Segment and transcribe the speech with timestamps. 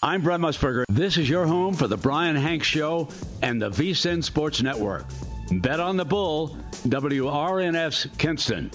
[0.00, 0.84] I'm Brent Musburger.
[0.88, 3.08] This is your home for the Bryan Hanks Show
[3.42, 5.04] and the VSIN Sports Network.
[5.50, 6.56] Bet on the Bull,
[6.86, 8.70] WRNF's Kinston.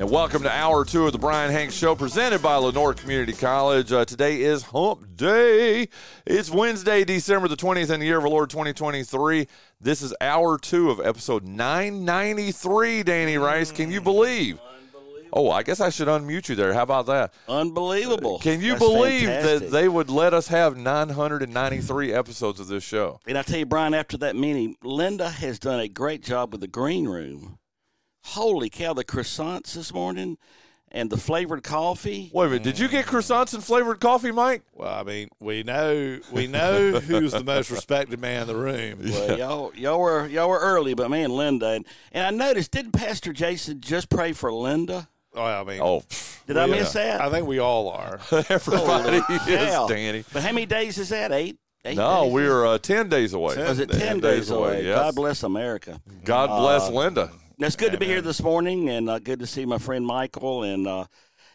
[0.00, 3.92] And welcome to hour two of the Bryan Hanks Show, presented by Lenoir Community College.
[3.92, 5.88] Uh, today is Hump Day.
[6.26, 9.46] It's Wednesday, December the 20th in the year of our Lord 2023.
[9.80, 13.70] This is hour two of episode 993, Danny Rice.
[13.70, 14.58] Can you believe?
[15.32, 16.72] Oh, I guess I should unmute you there.
[16.72, 17.34] How about that?
[17.48, 18.38] Unbelievable.
[18.38, 19.60] Can you That's believe fantastic.
[19.60, 23.20] that they would let us have 993 episodes of this show?
[23.26, 26.60] And I tell you, Brian, after that many, Linda has done a great job with
[26.60, 27.58] the green room.
[28.24, 30.38] Holy cow, the croissants this morning
[30.90, 32.30] and the flavored coffee.
[32.32, 32.62] Wait a minute.
[32.62, 34.62] Did you get croissants and flavored coffee, Mike?
[34.72, 38.98] Well, I mean, we know we know who's the most respected man in the room.
[39.02, 42.92] Well, y'all, y'all were y'all were early, but man, Linda and, and I noticed didn't
[42.92, 45.08] Pastor Jason just pray for Linda?
[45.38, 46.74] Oh, I mean, Oh, pff, Did I yeah.
[46.74, 47.20] miss that?
[47.20, 48.18] I think we all are.
[48.48, 49.86] everybody Holy is, cow.
[49.86, 50.24] Danny.
[50.32, 51.32] But how many days is that?
[51.32, 51.56] Eight.
[51.84, 52.32] Eight No, days?
[52.32, 53.56] we're uh, 10 days away.
[53.56, 54.84] Was it ten, days, away?
[54.84, 54.98] yes.
[54.98, 56.00] God bless America.
[56.24, 57.30] God bless Uh, Linda.
[57.60, 60.64] It's good to be here this morning, and uh, good to see my friend Michael,
[60.64, 61.04] and uh,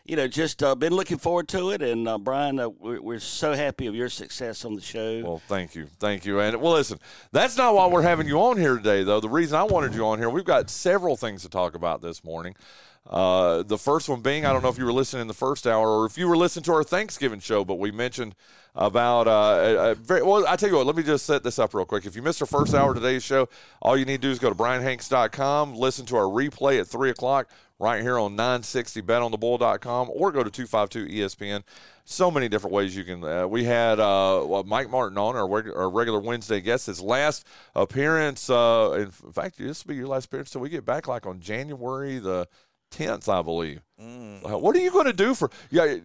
[0.05, 1.81] you know, just uh, been looking forward to it.
[1.81, 5.21] And uh, Bryan, uh, we're, we're so happy of your success on the show.
[5.23, 5.87] Well, thank you.
[5.99, 6.39] Thank you.
[6.41, 6.99] And well, listen,
[7.31, 9.21] that's not why we're having you on here today, though.
[9.21, 12.21] The reason I wanted you on here, we've got several things to talk about this
[12.23, 12.55] morning.
[13.09, 15.67] Uh, the first one being, I don't know if you were listening in the first
[15.67, 18.33] hour or if you were listening to our Thanksgiving show, but we mentioned
[18.75, 21.85] about, uh, very, well, I tell you what, let me just set this up real
[21.85, 22.05] quick.
[22.05, 23.49] If you missed our first hour of today's show,
[23.81, 27.09] all you need to do is go to brianhanks.com, listen to our replay at 3
[27.09, 31.63] o'clock right here on 960betonthebull.com or go to 252 ESPN.
[32.05, 33.23] So many different ways you can.
[33.23, 38.49] Uh, we had uh, Mike Martin on, our, our regular Wednesday guest, his last appearance.
[38.49, 41.39] Uh, in fact, this will be your last appearance until we get back, like on
[41.41, 42.47] January the
[42.97, 43.81] 10th, I believe.
[43.99, 45.49] Uh, what are you going to do for.
[45.69, 45.97] Yeah.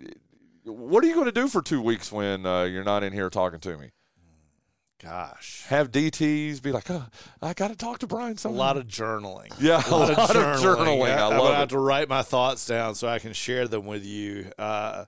[0.65, 3.31] What are you going to do for two weeks when uh, you're not in here
[3.31, 3.91] talking to me?
[5.01, 7.07] Gosh, Have DTs be like, oh,
[7.41, 8.37] I got to talk to Bryan.
[8.37, 9.53] Some A lot of journaling.
[9.61, 10.17] yeah, A lot, of
[10.61, 11.17] journaling.
[11.17, 13.87] I, I, am love have to write my thoughts down so I can share them
[13.87, 14.51] with you.
[14.59, 15.05] Uh,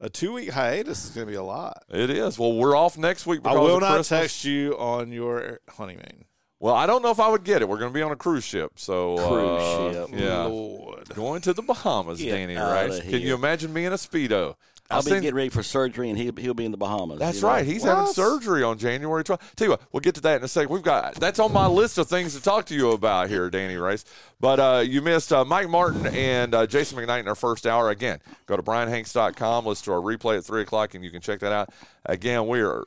[0.00, 1.82] a two week hiatus is going to be a lot.
[1.88, 2.38] It is.
[2.38, 3.40] Well, we're off next week.
[3.44, 4.08] I will of not Christmas.
[4.08, 6.26] text you on your honeymoon.
[6.62, 7.68] Well, I don't know if I would get it.
[7.68, 10.20] We're going to be on a cruise ship, so Cruise uh, ship.
[10.20, 11.08] Yeah, Lord.
[11.08, 12.56] going to the Bahamas, Get Danny.
[12.56, 13.02] outta Right?
[13.02, 14.54] Can you imagine me in a speedo?
[14.88, 17.18] I'll I've be seen- getting ready for surgery, and he'll, he'll be in the Bahamas.
[17.18, 17.48] That's you know?
[17.48, 17.66] right.
[17.66, 19.40] He's having surgery on January 12th.
[19.56, 20.72] Tell you what, we'll get to that in a second.
[20.72, 23.74] We've got that's on my list of things to talk to you about here, Danny
[23.76, 24.04] Rice.
[24.38, 27.90] But uh, you missed uh, Mike Martin and uh, Jason McKnight in our first hour.
[27.90, 31.40] Again, go to brianhanks.com, listen to our replay at 3 o'clock, and you can check
[31.40, 31.70] that out.
[32.06, 32.84] Again, we are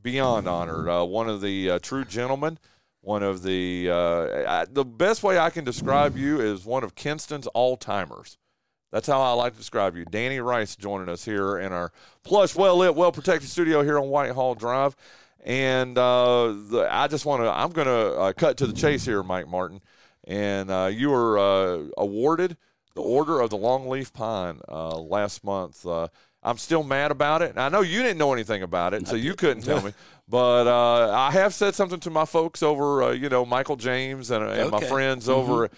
[0.00, 0.88] beyond honored.
[0.88, 2.58] Uh, one of the uh, true gentlemen,
[3.06, 6.96] one of the, uh, I, the best way I can describe you is one of
[6.96, 8.36] Kinston's all timers.
[8.90, 10.04] That's how I like to describe you.
[10.04, 11.92] Danny Rice joining us here in our
[12.24, 14.96] plush, well lit, well protected studio here on Whitehall Drive.
[15.44, 19.04] And uh, the, I just want to, I'm going to uh, cut to the chase
[19.04, 19.82] here, Mike Martin.
[20.24, 22.56] And uh, you were uh, awarded
[22.96, 25.86] the Order of the Longleaf Pine uh, last month.
[26.46, 27.50] Uh, I'm still mad about it.
[27.50, 29.92] And I know you didn't know anything about it, so you couldn't tell me.
[30.28, 34.32] But uh, I have said something to my folks over, uh, you know, Michael James
[34.32, 34.88] and, and my Okay.
[34.88, 35.70] friends over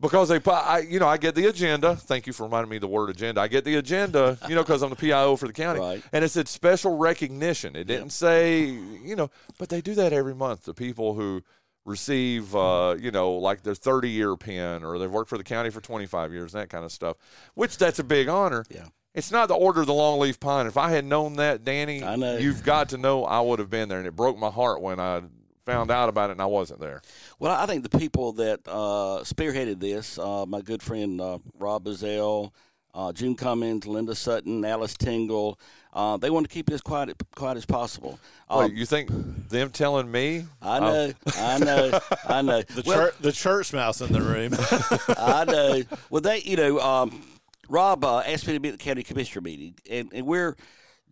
[0.00, 1.96] because they, I, you know, I get the agenda.
[1.96, 3.42] Thank you for reminding me the word agenda.
[3.42, 6.02] I get the agenda, you know, because I'm the PIO for the county, Right.
[6.14, 7.76] and it said special recognition.
[7.76, 9.28] It didn't say, you know,
[9.58, 10.64] but they do that every month.
[10.64, 11.42] The people who
[11.84, 15.68] receive, uh, you know, like their 30 year pin or they've worked for the county
[15.68, 17.18] for 25 years, and that kind of stuff.
[17.52, 18.64] Which that's a big honor.
[18.70, 18.86] Yeah.
[19.14, 20.66] It's not the order of the longleaf pine.
[20.66, 22.36] If I had known that, Danny, I know.
[22.36, 25.00] you've got to know I would have been there, and it broke my heart when
[25.00, 25.22] I
[25.66, 27.02] found out about it and I wasn't there.
[27.38, 31.84] Well, I think the people that uh, spearheaded this, uh, my good friend uh, Rob
[31.84, 32.52] Bazell,
[32.94, 35.58] uh, June Cummins, Linda Sutton, Alice Tingle,
[35.92, 38.18] uh, they want to keep it as quiet, quiet as possible.
[38.48, 39.10] Um, Wait, you think
[39.48, 40.44] them telling me?
[40.62, 42.62] I know, I know, I know.
[42.74, 44.52] The, Well, church, the church mouse in the room.
[45.18, 45.82] I know.
[46.10, 47.22] Well, they, you know, um,
[47.70, 50.56] Rob uh, asked me to be at the county commissioner meeting, and, and we're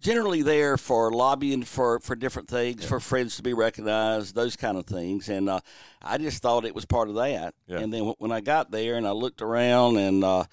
[0.00, 4.76] generally there for lobbying for, for different things, for friends to be recognized, those kind
[4.76, 5.28] of things.
[5.28, 5.60] And uh,
[6.02, 7.54] I just thought it was part of that.
[7.66, 7.78] Yeah.
[7.78, 10.44] And then w- when I got there and I looked around and, uh,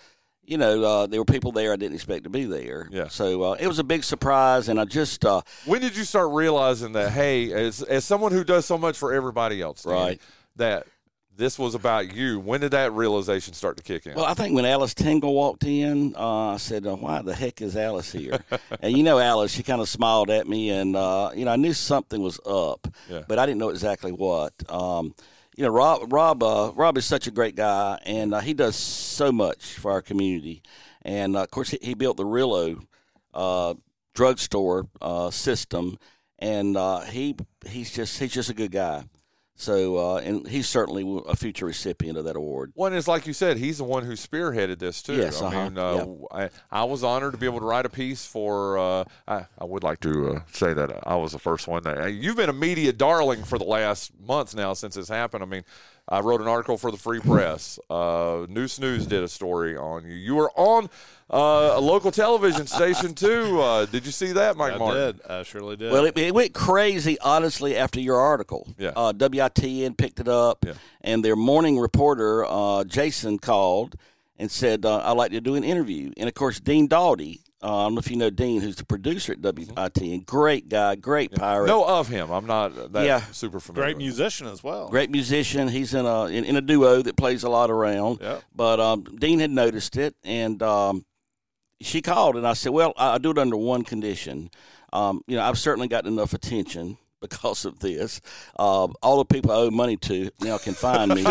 [0.43, 2.87] you know, uh, there were people there I didn't expect to be there.
[2.91, 3.07] Yeah.
[3.07, 6.31] So uh, it was a big surprise, and I just, uh, When did you start
[6.31, 10.21] realizing that, hey, as as someone who does so much for everybody else, Danny, Right.
[10.57, 10.87] that
[11.37, 12.39] this was about you?
[12.39, 14.15] When did that realization start to kick in?
[14.15, 17.61] Well, I think when Alice Tingle walked in, uh, I said, uh, "Why the heck
[17.61, 18.39] is Alice here?"
[18.81, 21.55] and you know, Alice, she kind of smiled at me, and uh, you know, I
[21.55, 23.23] knew something was up, Yeah.
[23.27, 24.53] but I didn't know exactly what.
[24.69, 25.13] Um,
[25.57, 28.75] you know, Rob, Rob, uh, Rob is such a great guy, and uh, he does
[28.75, 30.61] so much for our community.
[31.03, 32.81] And uh, of course, he, he built the Rillo
[33.33, 33.75] uh,
[34.13, 35.97] drugstore uh, system,
[36.39, 37.35] and uh, he
[37.67, 39.03] he's just he's just a good guy.
[39.57, 42.73] So, uh, and he's certainly a future recipient of that award.
[42.75, 45.15] One is like you said, he's the one who spearheaded this too.
[45.15, 47.89] Yes, I uh-huh, mean, uh, I, I was honored to be able to write a
[47.89, 48.77] piece for.
[48.77, 51.83] Uh, I, I would like to uh, say that I was the first one.
[51.83, 55.41] That, you've been a media darling for the last months now since this happened.
[55.41, 55.63] I mean,
[56.07, 57.79] I wrote an article for the Free Press.
[57.89, 60.13] Uh, News News did a story on you.
[60.13, 60.87] You were on
[61.33, 63.59] uh, a local television station too.
[63.59, 65.15] Uh, did you see that, Mike I Martin?
[65.17, 65.25] did.
[65.27, 65.91] I surely did.
[65.91, 68.67] Well, it, it went crazy, honestly, after your article.
[68.77, 68.91] Yeah.
[68.95, 70.73] Uh, WITN picked it up, Yeah.
[71.01, 73.95] and their morning reporter, uh, Jason, called
[74.37, 76.11] and said, uh, I'd like to do an interview.
[76.17, 78.85] And, of course, Dean Doughty, uh, I don't know if you know Dean, who's the
[78.85, 81.67] producer at WITN, great guy, great pirate.
[81.67, 82.29] Know of him.
[82.31, 83.21] I'm not that Yeah.
[83.31, 83.85] super familiar.
[83.87, 84.05] Great with him.
[84.07, 84.89] musician as well.
[84.89, 85.67] Great musician.
[85.69, 88.19] He's in a in, in a duo that plays a lot around.
[88.21, 88.43] Yep.
[88.55, 91.05] But um, Dean had noticed it, and um,
[91.81, 94.49] she called, and I said, "Well, I, I do it under one condition.
[94.93, 96.97] Um, you know, I've certainly gotten enough attention."
[97.29, 98.21] Because of this,
[98.57, 101.23] uh, all the people I owe money to now can find me.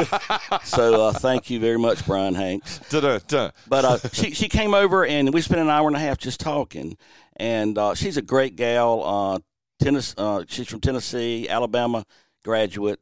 [0.65, 2.81] so uh, thank you very much, Bryan Hanks.
[2.91, 3.51] Da-da-da.
[3.69, 6.41] But uh, she she came over and we spent an hour and a half just
[6.41, 6.97] talking,
[7.37, 9.03] and uh, she's a great gal.
[9.03, 9.39] Uh,
[9.81, 12.05] Tennessee, uh, she's from Tennessee, Alabama
[12.45, 13.01] graduate.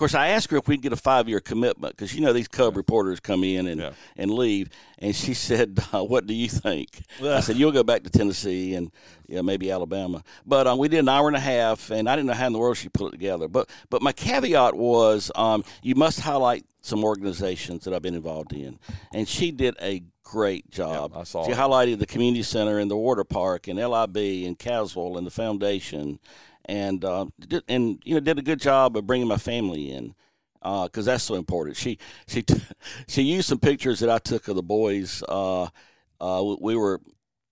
[0.00, 2.48] Course, I asked her if we'd get a five year commitment because you know these
[2.48, 3.90] Cub reporters come in and Yeah.
[4.16, 8.04] and leave, and she said, uh, "What do you think?" I said, "You'll go back
[8.04, 8.90] to Tennessee and
[9.28, 12.28] yeah, maybe Alabama." But um, we did an hour and a half, and I didn't
[12.28, 13.46] know how in the world she put it together.
[13.46, 18.54] But but my caveat was um, you must highlight some organizations that I've been involved
[18.54, 18.78] in,
[19.12, 21.12] and she did a great job.
[21.14, 21.58] I saw she it.
[21.58, 24.16] highlighted the community center and the water park and LIB
[24.46, 26.20] and Caswell and the foundation,
[26.70, 30.14] and uh, did, and you know did a good job of bringing my family in
[30.62, 31.76] because that's so important.
[31.76, 32.62] She she t-
[33.08, 35.22] she used some pictures that I took of the boys.
[35.28, 35.68] Uh,
[36.20, 37.00] uh, we were.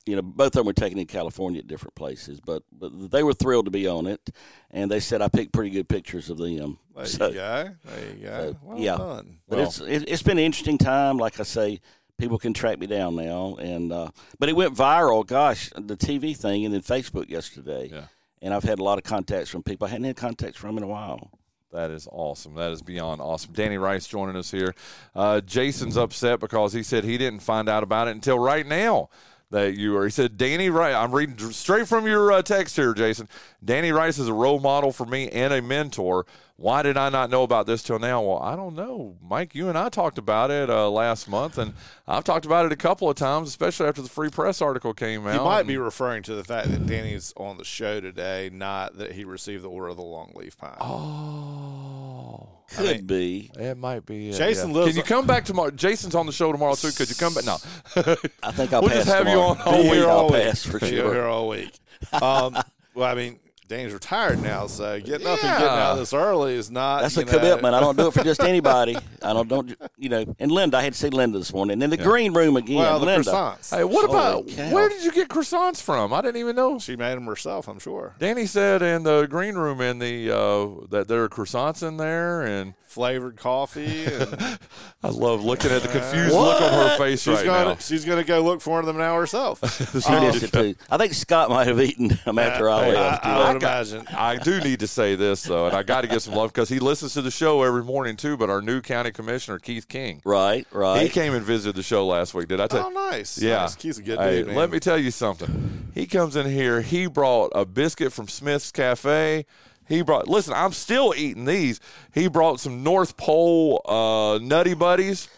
[0.06, 3.22] You know, both of them were taken in California at different places, but but they
[3.22, 4.30] were thrilled to be on it,
[4.70, 6.78] and they said I picked pretty good pictures of them.
[6.96, 7.70] There So- you go.
[7.84, 8.38] There you go.
[8.52, 8.96] so, well yeah.
[8.96, 9.38] done.
[9.46, 11.18] but Well- it's it, it's been an interesting time.
[11.18, 11.80] Like I say,
[12.16, 15.26] people can track me down now, and uh, but it went viral.
[15.26, 17.90] Gosh, the TV thing, and then Facebook yesterday.
[17.92, 18.04] Yeah.
[18.40, 20.84] And I've had a lot of contacts from people I hadn't had contacts from in
[20.84, 21.30] a while.
[21.72, 22.54] That is awesome.
[22.54, 23.52] That is beyond awesome.
[23.52, 24.74] Danny Rice joining us here.
[25.14, 29.10] Uh, Jason's upset because he said he didn't find out about it until right now
[29.50, 30.04] that you are.
[30.04, 33.28] He said, Danny Rice, I'm reading straight from your uh, text here, Jason.
[33.64, 36.26] Danny Rice is a role model for me and a mentor.
[36.56, 38.20] Why did I not know about this till now?
[38.20, 39.16] Well, I don't know.
[39.22, 41.72] Mike, you and I talked about it uh, last month, and
[42.06, 45.26] I've talked about it a couple of times, especially after the Free Press article came
[45.26, 45.34] out.
[45.34, 48.98] You might and- be referring to the fact that Danny's on the show today, not
[48.98, 50.76] that he received the Order of the Longleaf Pine.
[50.80, 52.57] Oh.
[52.76, 53.50] Could be.
[53.58, 54.30] It might be.
[54.30, 54.76] it, Jason yeah.
[54.76, 55.70] lives- Can you come back tomorrow?
[55.70, 56.90] Jason's on the show tomorrow too.
[56.92, 57.44] Could you come back?
[57.46, 57.56] No.
[58.42, 59.50] I think I'll We'll pass just have you tomorrow.
[59.50, 60.00] on all I think week.
[60.02, 60.42] I'll all week.
[60.42, 61.78] pass for You're here all week.
[62.12, 62.56] Um,
[62.94, 63.38] well, I mean,
[63.68, 65.90] Danny's retired now, so getting up and getting Yeah.
[65.90, 67.02] out this early is not.
[67.02, 67.74] That's a know- commitment.
[67.74, 68.96] I don't do it for just anybody.
[69.22, 70.24] I don't don't you know.
[70.38, 71.74] And Linda, I had to see Linda this morning.
[71.74, 73.30] And in the green room again, Well, the Linda.
[73.30, 73.76] croissants.
[73.76, 74.70] Hey, what Holy about cow.
[74.72, 76.12] where did you get croissants from?
[76.14, 76.78] I didn't even know.
[76.78, 78.14] She made them herself, I'm sure.
[78.18, 82.42] Danny said in the green room in the uh, that there are croissants in there,
[82.42, 84.06] and Flavored coffee.
[84.06, 84.58] And
[85.02, 87.76] I love looking at the confused look on her face she's right gonna now.
[87.76, 89.60] she's gonna go look for them now herself.
[90.08, 90.74] She missed it too.
[90.90, 93.24] I think Scott might have eaten them after I I, left.
[93.24, 93.36] you know.
[93.42, 94.06] I would imagine.
[94.08, 96.68] I do need to say this though, and I got to give some love because
[96.70, 98.36] he listens to the show every morning too.
[98.38, 101.02] But our new county commissioner Keith King, Right, right.
[101.02, 102.48] he came and visited the show last week.
[102.48, 102.86] Did I tell?
[102.86, 103.38] Oh, nice.
[103.40, 103.80] Yeah, Nice.
[103.80, 104.46] He's a good Hey, dude.
[104.48, 104.56] Man.
[104.56, 105.90] Let me tell you something.
[105.94, 106.80] He comes in here.
[106.80, 109.44] He brought a biscuit from Smith's Cafe.
[109.88, 110.28] He brought.
[110.28, 111.80] Listen, I'm still eating these.
[112.12, 115.28] He brought some North Pole uh, Nutty Buddies.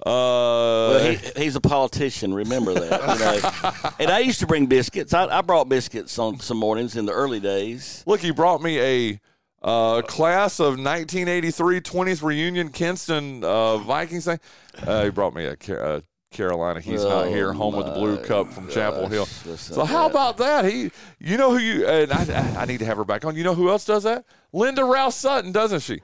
[0.00, 2.32] Uh, Well, he, he's a politician.
[2.32, 3.00] Remember that.
[3.00, 3.90] You know?
[3.98, 5.12] and I used to bring biscuits.
[5.12, 8.04] I, I brought biscuits on some mornings in the early days.
[8.06, 9.20] look, he brought me a
[9.62, 14.38] uh, class of 1983 20th reunion Kinston uh, Vikings thing.
[14.86, 16.00] Uh, he brought me a, uh
[16.30, 16.80] Carolina.
[16.80, 17.52] He's not Oh, here.
[17.52, 19.26] Home with the blue cup from Chapel Hill.
[19.26, 20.10] So how that.
[20.10, 20.64] about that?
[20.66, 23.34] He, you know who you and I, I, I need to have her back on.
[23.36, 24.24] You know who else does that?
[24.52, 26.00] Linda Rouse Sutton, doesn't she?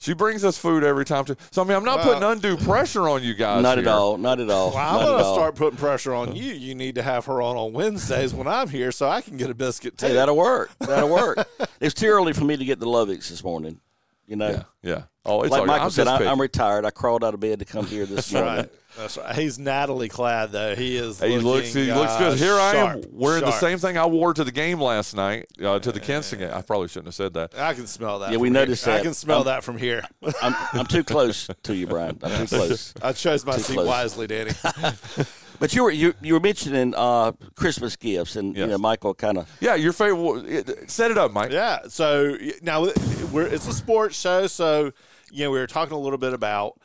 [0.00, 1.34] She brings us food every time too.
[1.50, 3.62] So I mean, I'm not putting undue pressure on you guys.
[3.64, 4.16] Not at all.
[4.16, 4.70] Not at all.
[4.70, 6.54] Well, I'm going to start putting pressure on you.
[6.54, 9.50] You need to have her on on Wednesdays when I'm here so I can get
[9.50, 10.06] a biscuit too.
[10.06, 10.70] Hey, that'll work.
[10.78, 11.38] That'll work.
[11.80, 13.80] it's too early for me to get the Lovix this morning.
[14.26, 15.02] You know, Yeah, yeah.
[15.28, 15.72] Oh, it's like all right.
[15.74, 16.84] Michael I'm said, I, I'm retired.
[16.84, 18.56] I crawled out of bed to come here this morning.
[18.56, 18.72] right.
[18.96, 19.34] That's right.
[19.36, 20.74] He's Natalie clad though.
[20.74, 21.20] He is.
[21.20, 21.72] He looking, looks.
[21.74, 22.38] He looks uh, good.
[22.38, 25.46] Here I am sharp, wearing the same thing I wore to the game last night,
[25.62, 26.50] uh, to the Kinston game.
[26.52, 27.56] I probably shouldn't have said that.
[27.56, 28.32] I can smell that.
[28.32, 28.94] Yeah, we noticed here.
[28.94, 30.02] I can smell Um, that from here.
[30.42, 32.18] I'm, I'm too close to you, Bryan.
[32.24, 32.92] I'm too close.
[33.00, 33.86] I chose my Too seat close.
[33.86, 34.52] wisely, Danny.
[35.60, 39.38] But you were you, you were mentioning uh, Christmas gifts, and you know Michael kind
[39.38, 40.88] of Yeah, your favorite.
[40.88, 41.50] Set it up, Mike.
[41.50, 41.80] Yeah.
[41.88, 42.86] So now
[43.32, 44.92] we're it's a sports show, so
[45.30, 46.78] you know we were talking a little bit about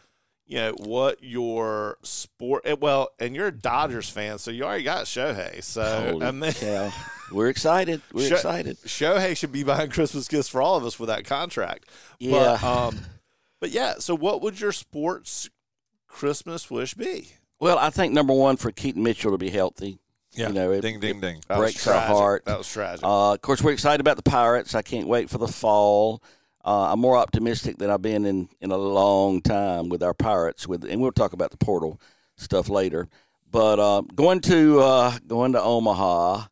[0.45, 2.63] you know what your sport.
[2.65, 5.63] eh, Well, and you're a Dodgers fan, so you already got Shohei.
[5.63, 6.91] So I mean, cow.
[7.31, 8.01] We're excited.
[8.13, 8.77] We're Sho- excited.
[8.85, 11.85] Shohei should be buying Christmas gifts for all of us with that contract.
[12.19, 12.57] Yeah.
[12.61, 12.99] But, um,
[13.61, 13.95] but yeah.
[13.99, 15.49] So what would your sports
[16.07, 17.29] Christmas wish be?
[17.59, 19.99] Well, I think number one for Keaton Mitchell to be healthy.
[20.33, 20.49] Yeah.
[20.49, 21.41] You know, it- ding, ding, ding.
[21.47, 22.45] Breaks our heart.
[22.45, 23.03] That was tragic.
[23.05, 24.75] Uh, of course, we're excited about the Pirates.
[24.75, 26.21] I can't wait for the fall.
[26.65, 30.67] Uh, I'm more optimistic than I've been in, in a long time with our Pirates.
[30.67, 31.99] With and we'll talk about the portal
[32.37, 33.09] stuff later.
[33.51, 36.45] But uh, going to uh, going to Omaha,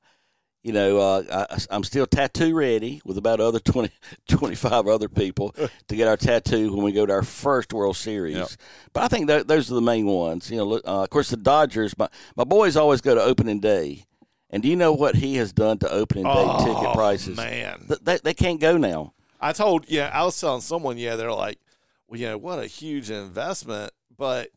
[0.63, 3.89] you know, uh, I, I'm still tattoo ready with about other 20,
[4.29, 5.55] 25 other people
[5.87, 8.35] to get our tattoo when we go to our first World Series.
[8.35, 8.49] Yep.
[8.93, 10.51] But I think th- those are the main ones.
[10.51, 11.97] You know, uh, of course, the Dodgers.
[11.97, 14.05] My my boys always go to opening day.
[14.53, 17.37] And do you know what he has done to opening day Oh, ticket prices?
[17.37, 17.85] man.
[17.87, 19.13] Th- they, they can't go now.
[19.41, 21.59] I told, yeah, I was telling someone, yeah, they're like,
[22.07, 23.91] well, you know, what a huge investment.
[24.15, 24.51] But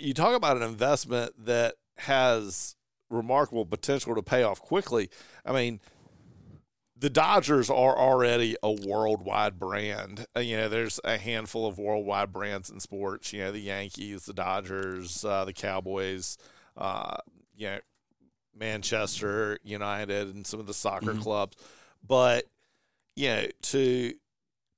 [0.00, 2.74] you talk about an investment that has
[3.10, 5.10] remarkable potential to pay off quickly.
[5.44, 5.80] I mean,
[6.96, 10.24] the Dodgers are already a worldwide brand.
[10.36, 13.32] You know, there's a handful of worldwide brands in sports.
[13.32, 16.38] You know, the Yankees, the Dodgers, uh, the Cowboys,
[16.76, 17.16] uh,
[17.56, 17.78] you know,
[18.56, 21.56] Manchester United, and some of the soccer clubs.
[22.06, 22.46] But
[23.16, 24.14] you know, to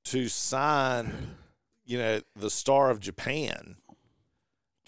[0.04, 1.36] to sign,
[1.84, 3.76] you know, the star of Japan.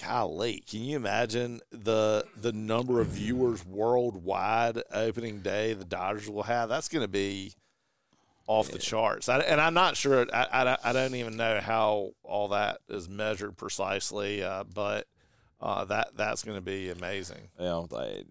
[0.02, 6.42] Golly, can you imagine the the number of viewers worldwide opening day the Dodgers will
[6.42, 6.68] have?
[6.68, 7.54] That's going to be
[8.46, 9.28] off the charts.
[9.28, 10.26] I, and I'm not sure.
[10.32, 15.06] I, I, I don't even know how all that is measured precisely, uh, but
[15.60, 17.48] uh, that that's going to be amazing.
[17.58, 18.22] You know, I,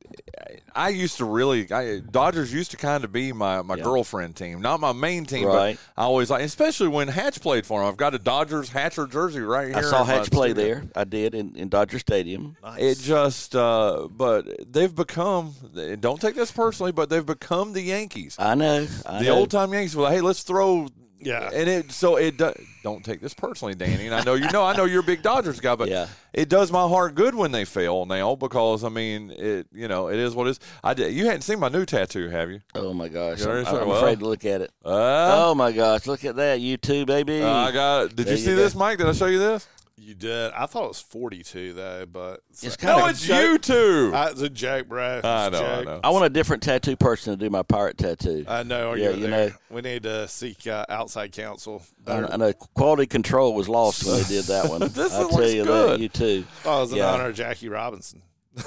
[0.75, 3.83] I used to really I, Dodgers used to kind of be my, my Yeah.
[3.83, 5.77] girlfriend team, not my main team, Right.
[5.95, 7.87] but I always like, especially when Hatch played for him.
[7.87, 9.77] I've got a Dodgers Hatcher jersey right here.
[9.77, 10.75] I saw Hatch play studio.
[10.75, 10.83] there.
[10.95, 12.57] I did in, in Dodger Stadium.
[12.63, 12.79] Nice.
[12.81, 15.53] It just, uh, but they've become.
[15.99, 18.87] Don't take this personally, but they've become the Yankees, I know.
[19.05, 19.95] I the old time Yankees.
[19.95, 20.87] Well, hey, let's throw.
[21.19, 21.49] Yeah.
[21.53, 22.51] and it so it do,
[22.83, 24.05] don't take this personally, Danny.
[24.05, 26.07] And I know you know I know you're a big Dodgers guy, but Yeah.
[26.33, 29.67] it does my heart good when they fail now because I mean it.
[29.71, 30.59] You know it is what it is.
[30.83, 32.61] I did, you hadn't seen my new tattoo, have you?
[32.75, 33.39] Oh my gosh!
[33.39, 33.97] You I'm, I'm well.
[33.97, 34.71] afraid to look at it.
[34.83, 36.05] Uh, oh my gosh!
[36.05, 37.41] Look at that, you too, baby.
[37.41, 38.15] I got.
[38.15, 38.55] Did There you see go.
[38.57, 38.97] this, Mike?
[38.97, 39.67] Did I show you this?
[39.97, 40.51] You did.
[40.51, 43.11] I thought it was 42 though, but it's kind No, of.
[43.11, 44.11] it's you two.
[44.13, 45.17] Uh, it's a joke, bro.
[45.19, 45.99] It's I a know, I know.
[46.03, 48.43] I want a different tattoo person to do my pirate tattoo.
[48.45, 48.93] I know.
[48.93, 49.49] Yeah, Yeah, you there.
[49.49, 49.55] know.
[49.69, 51.81] we need to seek uh, outside counsel.
[52.05, 54.81] I, Better- I know quality control was lost when they did that one.
[54.89, 55.91] This I looks tell you good.
[55.91, 56.43] that, you too.
[56.65, 57.13] Oh, it was in Yeah.
[57.13, 58.21] honor of Jackie Robinson.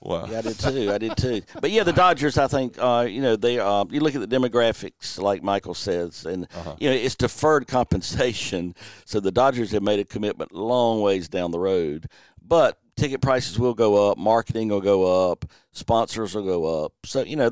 [0.00, 0.92] Well, Yeah, I did too.
[0.92, 1.42] I did too.
[1.60, 2.38] But yeah, the Dodgers.
[2.38, 3.58] I think uh, you know they.
[3.58, 6.76] Uh, you look at the demographics, like Michael says, and Uh-huh.
[6.78, 8.74] you know it's deferred compensation.
[9.04, 12.06] So the Dodgers have made a commitment long ways down the road,
[12.40, 16.92] but ticket prices will go up, marketing will go up, sponsors will go up.
[17.04, 17.48] So you know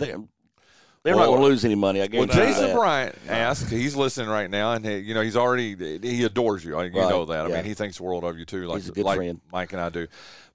[1.06, 2.00] they're they're not going to lose any money.
[2.00, 2.74] I Well, guarantee you Jason that.
[2.76, 3.70] Bryant asked.
[3.70, 6.72] He's listening right now, and he, you know he's already he adores you.
[6.72, 7.46] You Right, know that.
[7.46, 7.54] I yeah.
[7.56, 9.40] mean, he thinks the world of you too, like He's a good like friend.
[9.52, 10.06] Mike and I do.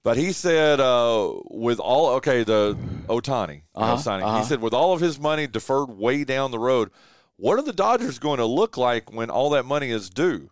[0.04, 2.76] But he said uh, with all okay the
[3.08, 4.26] Ohtani you know, Uh-huh, signing.
[4.26, 4.42] He uh-huh.
[4.44, 6.90] said with all of his money deferred way down the road,
[7.36, 10.50] what are the Dodgers going to look like when all that money is due?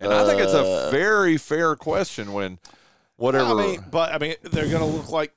[0.00, 2.58] And I think it's a Uh, very fair question when
[3.16, 3.50] whatever.
[3.60, 5.32] I mean, but I mean, they're going to look like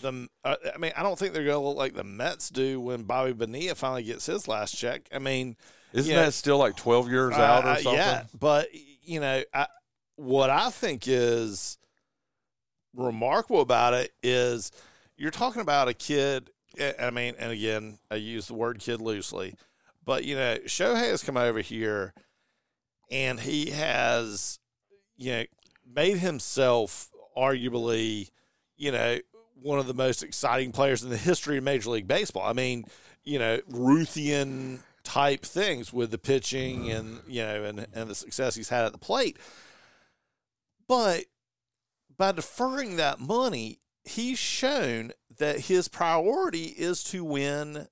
[0.00, 0.28] the.
[0.44, 3.02] Uh, I mean, I don't think they're going to look like the Mets do when
[3.02, 5.08] Bobby Bonilla finally gets his last check.
[5.12, 5.56] I mean,
[5.92, 6.24] isn't yeah.
[6.24, 7.94] that still like twelve years out or uh, something?
[7.94, 8.68] Yeah, but
[9.02, 9.66] you know, I,
[10.16, 11.78] what I think is
[12.94, 14.72] remarkable about it is
[15.16, 16.50] you're talking about a kid.
[16.98, 19.54] I mean, and again, I use the word kid loosely,
[20.04, 22.14] but you know, Shohei has come over here,
[23.10, 24.58] and he has,
[25.16, 25.44] you know,
[25.94, 28.30] made himself arguably,
[28.76, 29.18] you know,
[29.62, 32.46] one of the most exciting players in the history of Major League Baseball.
[32.46, 32.84] I mean,
[33.24, 38.54] you know, Ruthian type things with the pitching and you know and and the success
[38.54, 39.38] he's had at the plate.
[40.86, 41.24] But
[42.16, 47.88] by deferring that money, he's shown that his priority is to win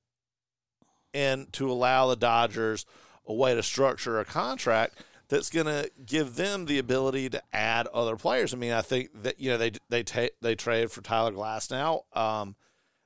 [1.13, 2.87] and to allow the Dodgers
[3.27, 7.87] a way to structure a contract that's going to give them the ability to add
[7.87, 8.53] other players.
[8.53, 10.05] I mean, I think that you know they they
[10.43, 12.03] they traded for Tyler Glasnow.
[12.15, 12.57] Um,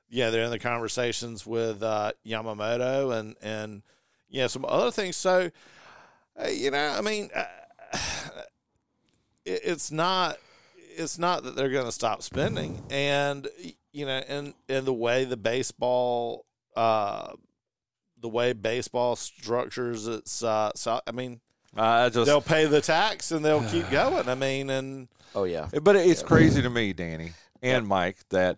[0.09, 3.83] yeah, they're in the conversations with uh, Yamamoto and and
[4.27, 5.15] yeah some other things.
[5.15, 5.51] So
[6.41, 7.45] uh, you know, I mean, uh,
[9.45, 10.37] it, it's not
[10.97, 13.47] it's not that they're going to stop spending, and
[13.93, 17.33] you know, and and the way the baseball, uh,
[18.19, 21.39] the way baseball structures its, uh, so I mean,
[21.77, 24.29] Uh, I just they'll pay the tax and they'll keep going.
[24.29, 25.67] I mean, and Oh yeah.
[25.81, 28.57] But it's crazy to me, Danny and Mike, that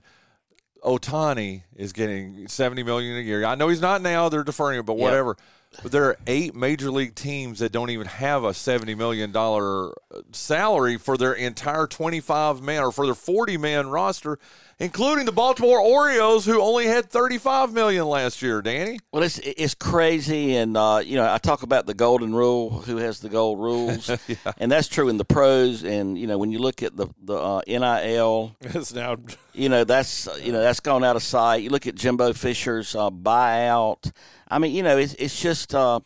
[0.84, 3.44] Ohtani is getting seventy million a year.
[3.46, 5.04] I know he's not now; they're deferring it, but Yeah.
[5.04, 5.38] whatever.
[5.84, 9.90] But there are eight major league teams that don't even have a seventy million dollar
[9.90, 14.40] uh, salary for their entire twenty-five man or for their forty-man roster,
[14.80, 18.62] including the Baltimore Orioles, who only had thirty-five million last year.
[18.62, 22.82] Danny, Well, it's it's crazy, and uh, you know I talk about the golden rule,
[22.82, 24.10] who has the gold rules,
[24.58, 25.84] and that's true in the pros.
[25.84, 29.18] And you know when you look at the the uh, NIL, it's now
[29.54, 31.64] you know that's you know that's gone out of sight.
[31.64, 34.12] You look at Jimbo Fisher's uh, buyout.
[34.50, 36.00] I mean, you know, it's it's just uh,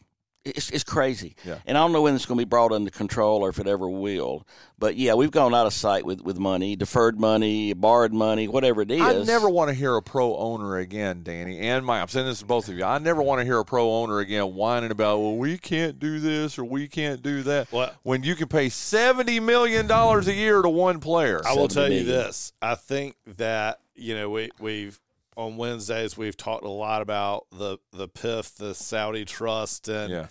[0.44, 1.36] it's it's crazy.
[1.46, 1.60] Yeah.
[1.66, 3.68] And I don't know when it's going to be brought under control or if it
[3.68, 4.48] ever will.
[4.80, 8.82] But yeah, we've gone out of sight with with money, deferred money, borrowed money, whatever
[8.82, 9.02] it is.
[9.02, 12.02] I never want to hear a pro owner again, Danny and Mike.
[12.02, 12.84] I'm saying this to both of you.
[12.84, 16.20] I never want to hear a pro owner again whining about, well, we can't do
[16.20, 17.72] this or we can't do that.
[17.72, 17.96] What?
[18.04, 21.42] When you can pay seventy million dollars a year to one player.
[21.46, 22.54] I will 70 tell you this.
[22.62, 25.00] I think that you know we we've
[25.38, 30.28] on Wednesdays we've talked a lot about the the PIF, the Saudi trust, and yeah.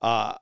[0.00, 0.34] uh,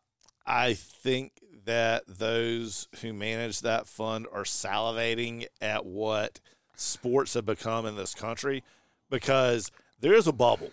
[0.47, 1.33] I think
[1.65, 6.41] that those who manage that fund are salivating at what
[6.77, 8.65] sports have become in this country
[9.11, 10.71] because there is a bubble.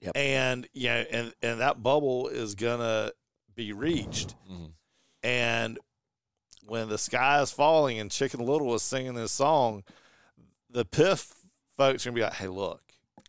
[0.00, 0.12] Yep.
[0.16, 3.12] And you know, and, and that bubble is gonna
[3.54, 4.34] be reached.
[4.50, 4.72] Mhm.
[5.22, 5.78] And
[6.66, 9.84] when the sky is falling and Chicken Little was singing this song,
[10.68, 11.33] the PIF
[11.76, 12.80] folks are gonna be like, "Hey, look,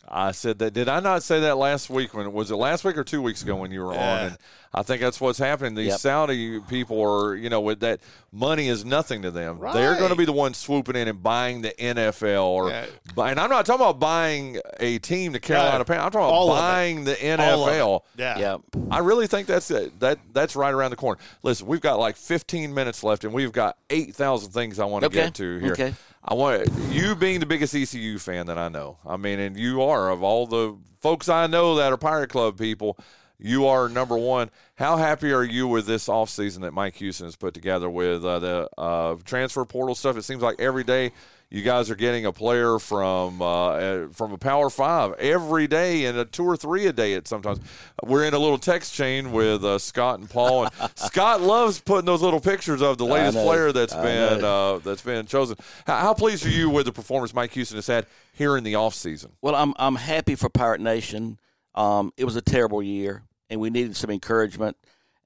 [0.08, 0.72] I said that.
[0.74, 2.14] Did I not say that last week?
[2.14, 3.94] When was it last week or two weeks ago when you were on?
[3.96, 4.26] Yeah.
[4.26, 4.38] And
[4.72, 5.74] I think that's what's happening.
[5.74, 6.00] These Yep.
[6.00, 9.58] Saudi people are, you know, with that money is nothing to them.
[9.74, 12.86] They're going to be the ones swooping in and buying the NFL or, Yeah.
[13.16, 16.06] buy, and I'm not talking about buying a team to Carolina No, Panthers.
[16.06, 16.62] I'm talking about of it.
[16.62, 17.12] buying the
[17.42, 18.04] all of it." NFL.
[18.18, 18.58] yeah, Yeah.
[18.92, 20.00] I really think that's it.
[20.02, 21.20] That that's right around the corner.
[21.42, 25.08] Listen, we've got like 15 minutes left, and we've got 8,000 things I want to
[25.08, 25.16] Okay.
[25.24, 25.72] get to here.
[25.72, 25.94] Okay.
[26.28, 28.98] I want you being the biggest ECU fan that I know.
[29.06, 32.58] I mean, and you are of all the folks I know that are Pirate Club
[32.58, 32.98] people.
[33.38, 34.50] You are number one.
[34.74, 38.40] How happy are you with this offseason that Mike Houston has put together with uh,
[38.40, 40.18] the uh, transfer portal stuff?
[40.18, 41.12] It seems like every day
[41.56, 46.04] you guys are getting a player from uh, uh, from a Power Five every day,
[46.04, 47.14] and a two or three a day.
[47.14, 47.62] At sometimes
[48.04, 52.08] we're in a little text chain with uh, Scott and Paul, and Scott loves putting
[52.08, 55.56] those little pictures of the latest player that's I been uh, that's been chosen.
[55.88, 58.74] How, how pleased are you with the performance Mike Houston has had here in the
[58.74, 59.30] offseason?
[59.42, 61.40] Well, I'm I'm happy for Pirate Nation.
[61.74, 64.76] Um, it was a terrible year, and we needed some encouragement.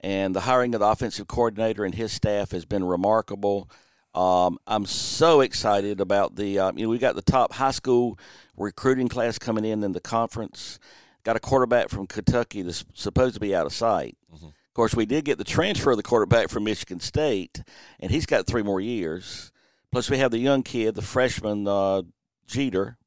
[0.02, 3.68] And the hiring of the offensive coordinator and his staff has been remarkable.
[4.13, 6.60] Um, I'm so excited about the.
[6.60, 8.17] Um, you know, we got the top high school
[8.58, 10.80] recruiting class coming in in the conference.
[11.24, 14.17] Got a quarterback from Kentucky that's supposed to be out of sight.
[14.34, 17.62] Of course, we did get the transfer of the quarterback from Michigan State,
[18.00, 19.52] and he's got three more years.
[19.91, 22.04] Plus, we have the young kid, the freshman uh,
[22.48, 22.98] Jeter.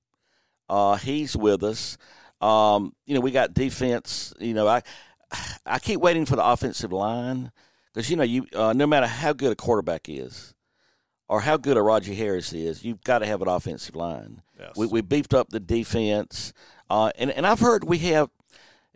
[0.68, 1.96] Uh, he's with us.
[2.40, 4.34] Um, you know, we got defense.
[4.38, 4.82] You know, I
[5.66, 7.50] I keep waiting for the offensive line
[7.92, 10.54] because you know you uh, no matter how good a quarterback is
[11.32, 14.42] or how good a Rahjai Harris is, you've got to have an offensive line.
[14.60, 14.76] Yes.
[14.76, 16.52] We, we beefed up the defense,
[16.90, 18.28] uh, and and I've heard we have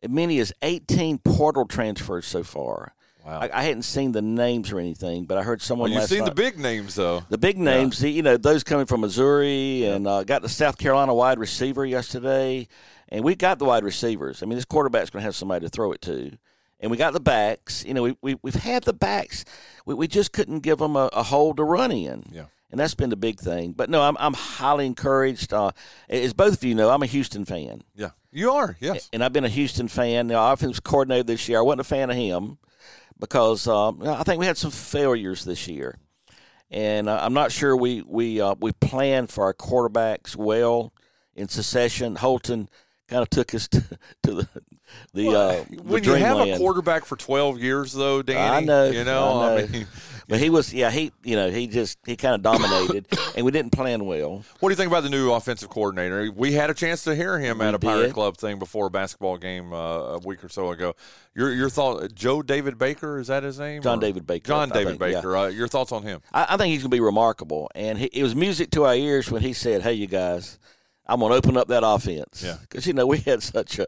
[0.03, 2.93] as many as eighteen portal transfers so far.
[3.25, 3.41] Wow.
[3.41, 5.91] I, I hadn't seen the names or anything, but I heard someone.
[5.91, 7.25] Well, you've seen night- the big names though.
[7.31, 11.15] the big names, you know, those coming from Missouri and uh, got the South Carolina
[11.15, 12.69] wide receiver yesterday.
[13.09, 14.43] And we got the wide receivers.
[14.43, 16.37] I mean, this quarterback's going to have somebody to throw it to.
[16.87, 17.85] And we got the backs.
[17.85, 19.45] You know, we, we, we've had the backs.
[19.87, 22.23] We, we just couldn't give them a, a hole to run in.
[22.31, 22.45] Yeah.
[22.71, 23.73] And that's been the big thing.
[23.73, 25.53] But no, I'm, I'm highly encouraged.
[25.53, 25.73] Uh,
[26.09, 27.83] as both of you know, I'm a Houston fan.
[27.97, 28.77] Yeah, you are.
[28.79, 29.09] Yes.
[29.13, 30.29] And I've been a Houston fan.
[30.29, 32.59] The offensive coordinator this year, I wasn't a fan of him
[33.19, 35.99] because um, I think we had some failures this year,
[36.71, 40.93] and uh, I'm not sure we we uh, we planned for our quarterbacks well
[41.35, 42.15] in succession.
[42.15, 42.69] Holton
[43.09, 43.85] kind of took us to,
[44.23, 44.49] to the
[45.15, 48.85] the, uh, the when you have a quarterback for 12 years though, Danny, I know,
[48.91, 49.87] you know, I I, mean,
[50.29, 53.53] but he was yeah he you know he just he kind of dominated, and we
[53.53, 54.45] didn't plan well.
[54.61, 56.31] what do you think about the new offensive coordinator?
[56.35, 58.13] We had a chance to hear him at We a Pirate.
[58.13, 60.95] Club thing before a basketball game uh, a week or so ago.
[61.35, 63.83] Your your thought, Joe David Baker, is that his name?
[63.83, 65.19] John Or- David Baker, John I David think, yeah.
[65.19, 65.37] Baker.
[65.37, 66.23] Uh, your thoughts on him?
[66.33, 67.71] I, I think he's going to be remarkable.
[67.75, 70.59] And he, it was music to our ears when he said, "Hey, you guys,
[71.07, 72.57] I'm going to open up that offense." Yeah.
[72.63, 73.87] because you know we had such a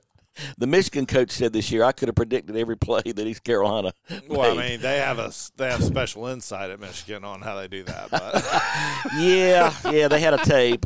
[0.58, 3.92] the Michigan coach said this year, I could have predicted every play that East Carolina.
[4.28, 7.66] Well, I mean, they have a they have special insight at Michigan on how they
[7.68, 8.10] do that.
[8.10, 8.34] But
[9.18, 10.84] yeah, yeah, they had a tape.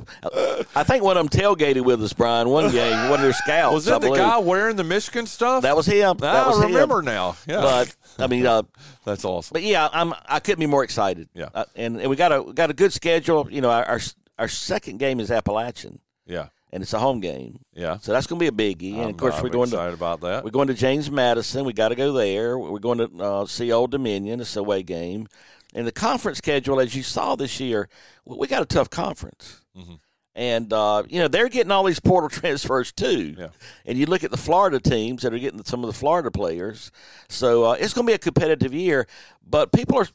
[0.75, 2.49] I think one of them tailgated with us, Bryan.
[2.49, 3.75] One game, one of their scouts.
[3.75, 4.21] Was I it the believe.
[4.23, 5.63] guy wearing the Michigan stuff?
[5.63, 6.17] That was him.
[6.19, 7.07] That I was remember him.
[7.07, 7.37] now.
[7.47, 8.63] Yeah, But I mean, uh,
[9.05, 9.55] that's awesome.
[9.55, 10.15] but yeah, I'm.
[10.27, 11.29] I couldn't be more excited.
[11.35, 11.49] Yeah.
[11.55, 13.49] Uh, and and we got a got a good schedule.
[13.51, 14.01] You know, our our,
[14.39, 17.99] our second game is Appalachian, Yeah, and it's a home game, yeah.
[17.99, 18.95] so that's going to be a biggie.
[18.95, 20.45] and I'm, of course, I'm we're going to excited about that.
[20.45, 21.65] We're going to James Madison.
[21.65, 22.59] We got to go there.
[22.59, 24.41] We're going to uh, see Old Dominion.
[24.41, 25.29] It's a away game.
[25.75, 27.89] And the conference schedule, as you saw this year,
[28.25, 29.61] we we got a tough conference.
[29.77, 29.95] Mm-hmm.
[30.35, 33.35] And, uh, you know, they're getting all these portal transfers too.
[33.39, 33.49] Yeah.
[33.85, 36.91] And you look at the Florida teams that are getting some of the Florida players.
[37.29, 39.07] So uh, it's going to be a competitive year.
[39.47, 40.09] But people are,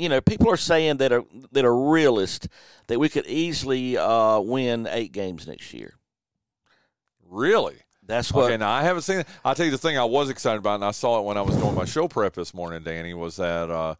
[0.00, 2.48] you know, people are saying that are, that are realist
[2.88, 5.94] that we could easily uh, win eight games next year.
[7.28, 7.76] really?
[8.06, 8.46] That's what.
[8.46, 9.28] Okay, now I haven't seen it.
[9.44, 11.42] I'll tell you the thing I was excited about, and I saw it when I
[11.42, 13.94] was doing my show prep this morning, Danny, was that uh,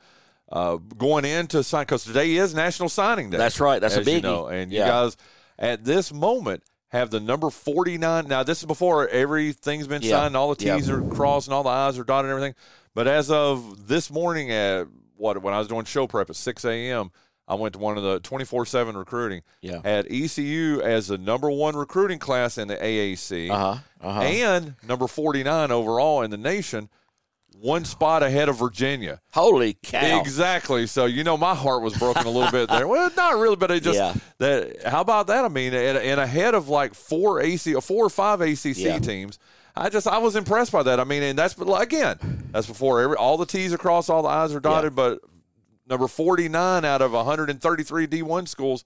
[0.51, 3.37] uh, going into sign because today is National Signing Day.
[3.37, 3.81] That's right.
[3.81, 4.23] That's a as you biggie.
[4.23, 4.49] know.
[4.49, 5.17] And you guys
[5.61, 8.27] at this moment have the number 49.
[8.27, 10.23] Now, this is before everything's been Yeah.
[10.23, 10.75] signed, all the Yeah.
[10.77, 12.57] T's are crossed, and all the I's are dotted and everything.
[12.97, 14.89] But as of this morning at
[15.21, 17.11] what when I was doing show prep at 6 a.m.,
[17.47, 19.43] I went to one of the 24 7 recruiting.
[19.61, 19.81] Yeah.
[19.85, 23.79] Had ECU as the number one recruiting class in the AAC Uh huh.
[24.01, 24.21] Uh huh.
[24.23, 26.89] and number 49 overall in the nation,
[27.61, 29.21] one spot ahead of Virginia.
[29.33, 30.21] Holy cow!
[30.21, 30.87] Exactly.
[30.87, 32.87] So you know, my heart was broken a little bit there.
[32.87, 34.15] Well, not really, but it just Yeah.
[34.39, 34.85] that.
[34.87, 35.45] How about that?
[35.45, 38.99] I mean, and, and ahead of like four AC, four or five ACC Yeah.
[39.01, 39.39] teams.
[39.77, 41.01] I just I was impressed by that.
[41.01, 44.29] I mean, and that's again, that's before every all the T's are crossed, all the
[44.29, 44.95] I's are dotted.
[44.95, 45.21] But
[45.89, 48.85] number 49 out of 133 D1 schools,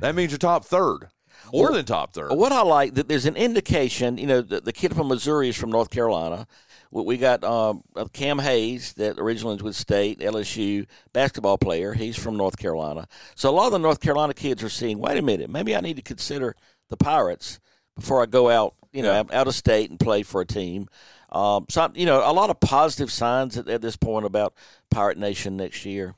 [0.00, 1.08] that means you're top third,
[1.52, 2.32] more than top third.
[2.32, 4.18] What I like that there's an indication.
[4.18, 6.46] You know, the, the kid from Missouri is from North Carolina.
[6.90, 11.94] We, we got um, uh, Cam Hayes that originally was with State LSU basketball player.
[11.94, 13.08] He's from North Carolina.
[13.34, 14.98] So a lot of the North Carolina kids are seeing.
[14.98, 16.54] Wait a minute, maybe I need to consider
[16.90, 17.58] the Pirates
[17.96, 18.74] before I go out.
[18.92, 19.18] You know, Yeah.
[19.20, 20.88] out, out of state and play for a team.
[21.30, 24.54] Um, so you know, a lot of positive signs at, at this point about
[24.90, 26.14] Pirate Nation next year.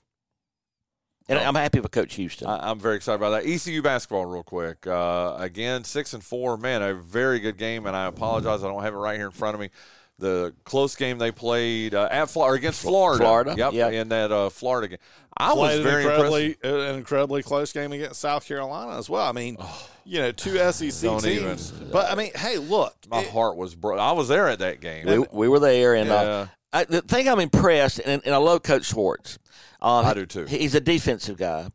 [1.29, 2.47] And I'm happy for Coach Houston.
[2.49, 3.49] I, I'm very excited about that.
[3.49, 4.87] ECU basketball, real quick.
[4.87, 6.59] Uh, again, six and four.
[6.59, 7.87] Man, a very good game.
[7.87, 9.71] And I apologize, I don't have it right here in front of me.
[10.19, 13.25] The close game they played uh, at Florida against Florida.
[13.25, 13.73] Florida, Yep.
[13.73, 13.89] yeah.
[13.89, 14.99] In that uh, Florida game,
[15.37, 16.25] I was played an very impressed.
[16.37, 19.27] incredibly an incredibly close game against South Carolina as well.
[19.27, 19.57] I mean,
[20.05, 21.73] you know, two SEC Don't teams.
[21.73, 21.91] even.
[21.91, 23.99] But I mean, hey, look, My it- heart was broke.
[23.99, 25.07] I was there at that game.
[25.07, 26.15] we, we were there, and Yeah.
[26.15, 29.39] uh, I, the thing I'm impressed, and, and I love Coach Schwartz.
[29.81, 30.45] Uh, I do too.
[30.47, 31.69] He's a defensive guy,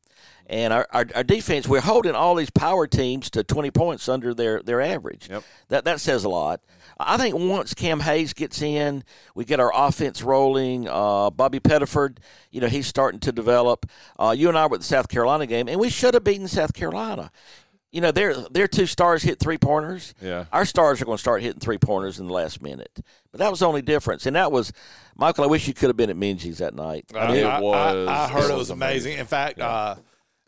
[0.47, 4.33] and our, our, our defense we're holding all these power teams to 20 points under
[4.33, 5.29] their, their average.
[5.29, 5.43] Yep.
[5.69, 6.61] That that says a lot.
[7.01, 10.85] I think once Cam Hayes gets in, we get our offense rolling.
[10.89, 12.17] Uh, Bobby Pettiford,
[12.51, 13.85] you know, he's starting to develop.
[14.19, 16.49] Uh, you and I were at the South Carolina game, and we should have beaten
[16.49, 17.31] South Carolina.
[17.91, 20.13] You know, their their two stars hit three pointers.
[20.21, 20.45] Yeah.
[20.51, 22.99] Our stars are going to start hitting three pointers in the last minute.
[23.31, 24.25] But that was the only difference.
[24.27, 24.71] And that was,
[25.15, 27.05] Michael, I wish you could have been at Minges that night.
[27.15, 29.13] I, I mean, it I- I- was- I, heard it it was was amazing.
[29.13, 29.19] amazing.
[29.19, 29.95] In fact, uh,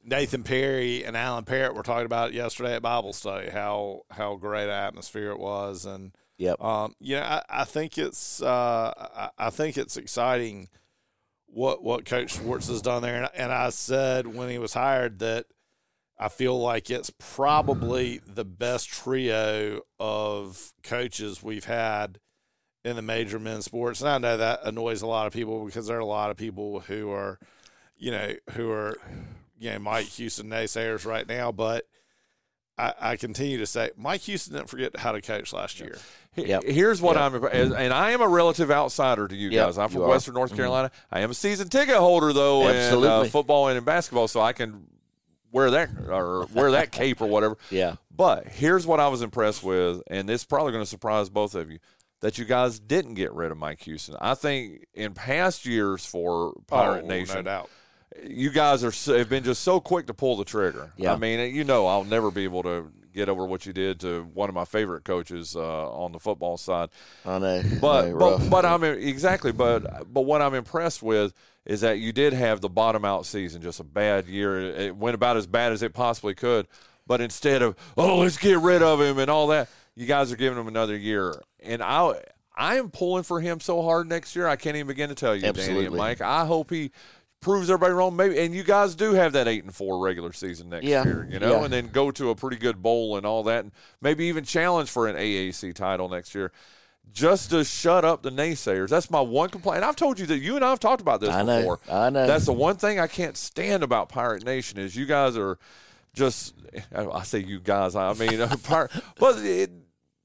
[0.04, 4.36] Nathan Perry and Alan Parrott were talking about it yesterday at Bible study how how
[4.36, 6.60] great an atmosphere it was, and yep.
[6.62, 10.70] um, you know, I, I think it's uh, I, I think it's exciting
[11.46, 15.20] what what Coach Schwartz has done there, and, and I said when he was hired
[15.20, 15.46] that
[16.22, 22.20] I feel like it's probably the best trio of coaches we've had
[22.86, 25.88] in the major men's sports, and I know that annoys a lot of people because
[25.88, 27.40] there are a lot of people who are,
[27.98, 28.98] you know, who are,
[29.60, 31.86] you know, Mike Houston naysayers right now, but.
[32.78, 35.98] I, I continue to say Mike Houston didn't forget how to coach last year.
[36.34, 36.64] He- Yep.
[36.64, 37.54] Here's what Yep.
[37.54, 39.78] I'm, and I am a relative outsider to you Yep, guys.
[39.78, 40.06] I'm from you are.
[40.06, 40.12] Mm-hmm.
[40.12, 40.90] Western North Carolina.
[41.12, 43.30] I am a season ticket holder though in uh, Absolutely.
[43.30, 44.88] football and in basketball, so I can
[45.52, 47.58] wear that or wear that cape or whatever.
[47.70, 47.96] Yeah.
[48.16, 51.56] But here's what I was impressed with, and this is probably going to surprise both
[51.56, 51.80] of you,
[52.22, 54.16] that you guys didn't get rid of Mike Houston.
[54.22, 57.70] I think in past years for Pirate Oh, Nation, no doubt.
[58.24, 60.92] you guys are have been just so quick to pull the trigger.
[60.98, 61.14] Yeah.
[61.14, 64.24] I mean, you know, I'll never be able to get over what you did to
[64.34, 66.90] one of my favorite coaches uh, on the football side.
[67.26, 67.62] I know.
[67.82, 69.52] But I know, but, but I'm exactly.
[69.52, 71.34] But but what I'm impressed with
[71.66, 74.60] is that you did have the bottom out season, just a bad year.
[74.60, 76.68] It went about as bad as it possibly could.
[77.08, 80.38] But instead of oh let's get rid of him and all that, you guys are
[80.38, 81.42] giving him another year.
[81.60, 82.14] And I
[82.56, 84.48] I am pulling for him so hard next year.
[84.48, 86.22] I can't even begin to tell you, Danny and Mike.
[86.22, 86.92] I hope he
[87.42, 88.16] proves everybody wrong.
[88.16, 91.04] Maybe, and you guys do have that eight and four regular season next Yeah.
[91.04, 91.64] year, you know, Yeah.
[91.66, 94.90] and then go to a pretty good bowl and all that, and maybe even challenge
[94.90, 96.52] for an AAC title next year.
[97.12, 98.88] Just to shut up the naysayers.
[98.90, 99.84] That's my one complaint.
[99.84, 101.58] I've told you that you and I have talked about this I know.
[101.60, 101.80] before.
[101.90, 102.26] I know.
[102.26, 105.58] That's the one thing I can't stand about Pirate Nation is you guys are
[106.14, 106.54] just.
[106.96, 107.96] I say you guys.
[107.98, 109.72] I mean, uh, Pirate, but it,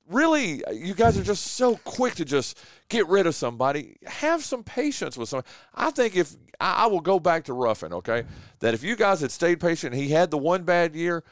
[0.09, 2.57] really, you guys are just so quick to just
[2.89, 3.97] get rid of somebody.
[4.07, 5.49] Have some patience with somebody.
[5.75, 8.25] I think if I, I will go back to Ruffin, okay,
[8.61, 11.25] that if you guys had stayed patient, he had the one bad year.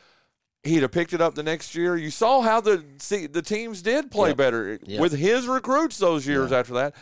[0.62, 1.94] He'd have picked it up the next year.
[1.96, 4.36] You saw how the see, the teams did play Yep.
[4.38, 5.00] better Yep.
[5.00, 6.94] with his recruits those years after that.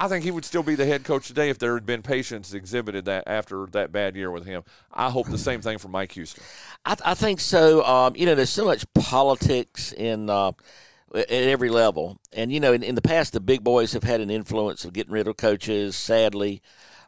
[0.00, 2.54] I think he would still be the head coach today if there had been patience
[2.54, 4.62] exhibited that after that bad year with him.
[4.92, 6.44] I hope the same thing for Mike Houston.
[6.86, 7.84] I, I think so.
[7.84, 10.52] Um, you know, there's so much politics in uh,
[11.14, 14.20] at every level, and you know, in, in the past, the big boys have had
[14.20, 15.96] an influence of getting rid of coaches.
[15.96, 16.62] Sadly,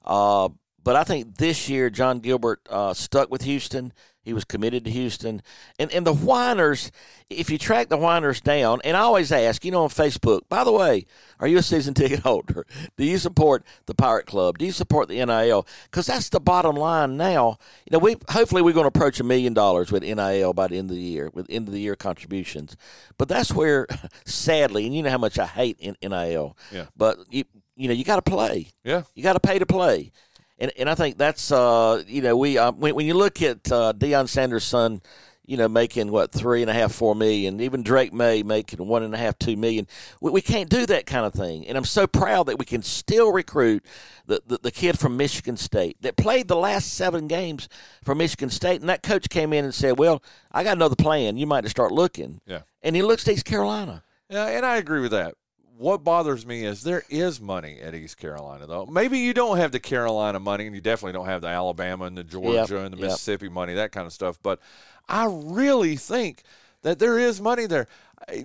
[0.04, 0.48] uh,
[0.82, 3.92] but I think this year Jon Gilbert uh, stuck with Houston.
[4.22, 5.40] He was committed to Houston,
[5.78, 6.92] and and the whiners.
[7.30, 10.42] If you track the whiners down, and I always ask, you know, on Facebook.
[10.48, 11.06] By the way,
[11.38, 12.66] are you a season ticket holder?
[12.98, 14.58] Do you support the Pirate Club?
[14.58, 15.66] Do you support the NIL?
[15.84, 17.56] Because that's the bottom line now.
[17.86, 20.76] You know, we hopefully we're going to approach a million dollars with NIL by the
[20.76, 22.76] end of the year, with end of the year contributions.
[23.16, 23.86] But that's where,
[24.26, 26.56] sadly, and you know how much I hate NIL.
[26.70, 26.86] Yeah.
[26.94, 27.44] But you
[27.80, 28.68] you know you got to play.
[28.84, 29.02] Yeah.
[29.14, 30.12] You got to pay to play.
[30.58, 33.72] And, and I think that's uh you know we uh, when when you look at
[33.72, 35.00] uh, Deion Sanders' son,
[35.46, 39.02] you know making what three and a half four million, even Drake Maye making one
[39.02, 39.86] and a half two million.
[40.20, 41.66] We, we can't do that kind of thing.
[41.66, 43.82] And I'm so proud that we can still recruit
[44.26, 47.66] the, the the kid from Michigan State that played the last seven games
[48.04, 51.38] for Michigan State, and that coach came in and said, "Well, I got another plan.
[51.38, 52.60] You might start looking." Yeah.
[52.82, 54.02] And he looks to East Carolina.
[54.28, 55.34] Yeah, and I agree with that.
[55.80, 58.84] What bothers me is there is money at East Carolina, though.
[58.84, 62.18] Maybe you don't have the Carolina money, and you definitely don't have the Alabama and
[62.18, 63.06] the Georgia and the yep.
[63.06, 64.38] Mississippi money, that kind of stuff.
[64.42, 64.60] But
[65.08, 66.42] I really think
[66.82, 67.86] that there is money there.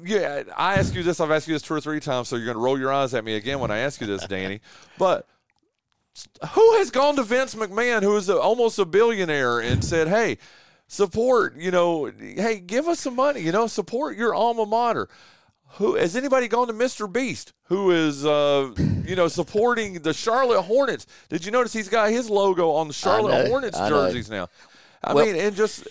[0.05, 1.19] Yeah, I ask you this.
[1.19, 3.13] I've asked you this two or three times, so you're going to roll your eyes
[3.13, 4.61] at me again when I ask you this, Danny.
[4.97, 5.27] But
[6.51, 10.37] who has gone to Vince McMahon, who is a, almost a billionaire, and said, "Hey,
[10.87, 15.09] support, you know, hey, give us some money, you know, support your alma mater."
[15.75, 17.11] Who has anybody gone to Mr.
[17.11, 18.71] Beast, who is, uh,
[19.05, 21.05] you know, supporting the Charlotte Hornets?
[21.29, 24.47] Did you notice he's got his logo on the Charlotte know, Hornets jerseys now?
[25.03, 25.85] I Well- mean, and just,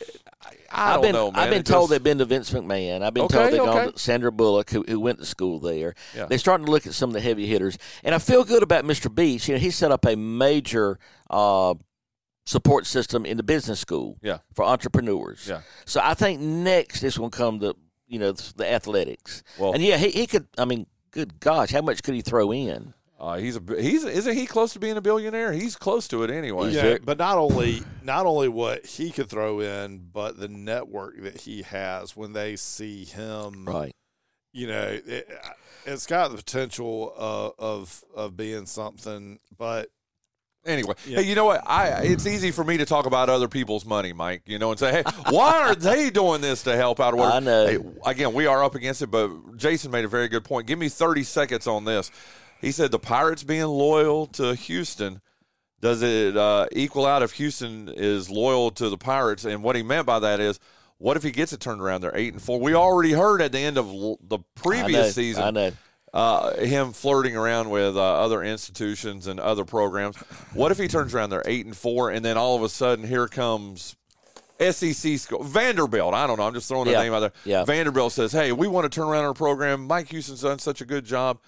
[0.73, 1.41] I, have don't been, know, man.
[1.43, 3.03] I've been It told just- they've been to Vince McMahon.
[3.03, 5.95] I've been Okay, told they've gone to Sandra Bullock, who, who went to school there.
[6.17, 6.27] Yeah.
[6.27, 8.85] They're starting to look at some of the heavy hitters, and I feel good about
[8.85, 9.15] Mr.
[9.15, 9.49] Beast.
[9.49, 11.75] You know, he set up a major uh,
[12.47, 14.39] support system in the business school Yeah.
[14.55, 15.47] for entrepreneurs.
[15.49, 15.61] Yeah.
[15.85, 17.75] So I think next is going to come the
[18.15, 19.43] you know the athletics.
[19.59, 20.47] Well- and yeah, he, he could.
[20.57, 22.95] I mean, good gosh, how much could he throw in?
[23.19, 25.53] Uh, he's a he's isn't he close to being a billionaire?
[25.53, 26.71] He's close to it anyway.
[26.73, 31.21] Yeah, very- but not only not only what he could throw in, but the network
[31.23, 33.65] that he has when they see him.
[33.67, 33.95] Right.
[34.53, 35.29] You know, it,
[35.87, 39.91] it's got the potential uh, of of being something, but
[40.67, 41.21] Anyway, Yeah.
[41.21, 41.63] hey, you know what?
[41.67, 44.43] I it's easy for me to talk about other people's money, Mike.
[44.47, 47.15] You know, and say, hey, why are they doing this to help out?
[47.15, 47.37] Or whatever.
[47.37, 47.67] I know.
[47.67, 50.67] Hey, again, we are up against it, but Jason made a very good point.
[50.67, 52.11] Give me thirty seconds on this.
[52.61, 55.21] He said the Pirates being loyal to Houston.
[55.81, 59.45] Does it uh, equal out if Houston is loyal to the Pirates?
[59.45, 60.59] And what he meant by that is,
[60.97, 62.01] what if he gets it turned around?
[62.01, 62.59] They're eight and four.
[62.59, 65.73] We already heard at the end of l- the I previous know, season I know.
[66.15, 70.17] Uh, him flirting around with uh, other institutions and other programs.
[70.55, 71.31] What if he turns around?
[71.31, 73.97] They're eight and four, and then all of a sudden, here comes
[74.61, 76.15] SEC school Vanderbilt.
[76.15, 76.47] I don't know.
[76.47, 77.03] I'm just throwing a Yeah.
[77.03, 77.33] name out there.
[77.45, 77.65] Yeah.
[77.65, 79.87] Vanderbilt says, "Hey, we want to turn around our program.
[79.89, 81.39] Mike Houston's done such a good job."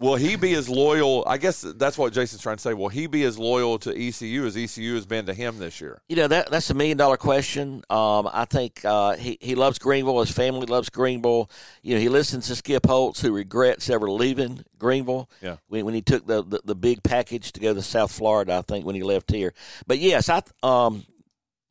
[0.00, 1.24] Will he be as loyal?
[1.26, 2.72] I guess that's what Jason's trying to say.
[2.72, 6.00] Will he be as loyal to ECU as ECU has been to him this year?
[6.08, 7.82] You know that that's a million dollar question.
[7.90, 10.20] Um, I think uh, he he loves Greenville.
[10.20, 11.50] His family loves Greenville.
[11.82, 15.28] You know he listens to Skip Holtz, who regrets ever leaving Greenville.
[15.42, 15.56] Yeah.
[15.66, 18.62] When, when he took the, the the big package to go to South Florida, I
[18.62, 19.52] think when he left here.
[19.88, 21.04] But yes, I um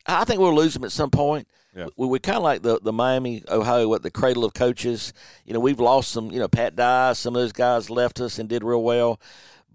[0.05, 1.47] I think we'll lose him at some point.
[1.77, 1.87] Yeah.
[1.95, 5.13] We, we kind of like the, the Miami, Ohio, what the cradle of coaches.
[5.45, 6.31] You know, we've lost some.
[6.31, 9.21] You know, Pat Dye, some of those guys left us and did real well.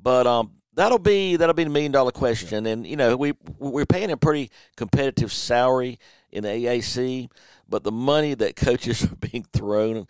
[0.03, 2.67] But um, that'll be that'll be the million dollar question.
[2.67, 6.01] And you know, we we're paying a pretty competitive salary
[6.33, 7.31] in the AAC,
[7.69, 10.09] but the money that coaches are being thrown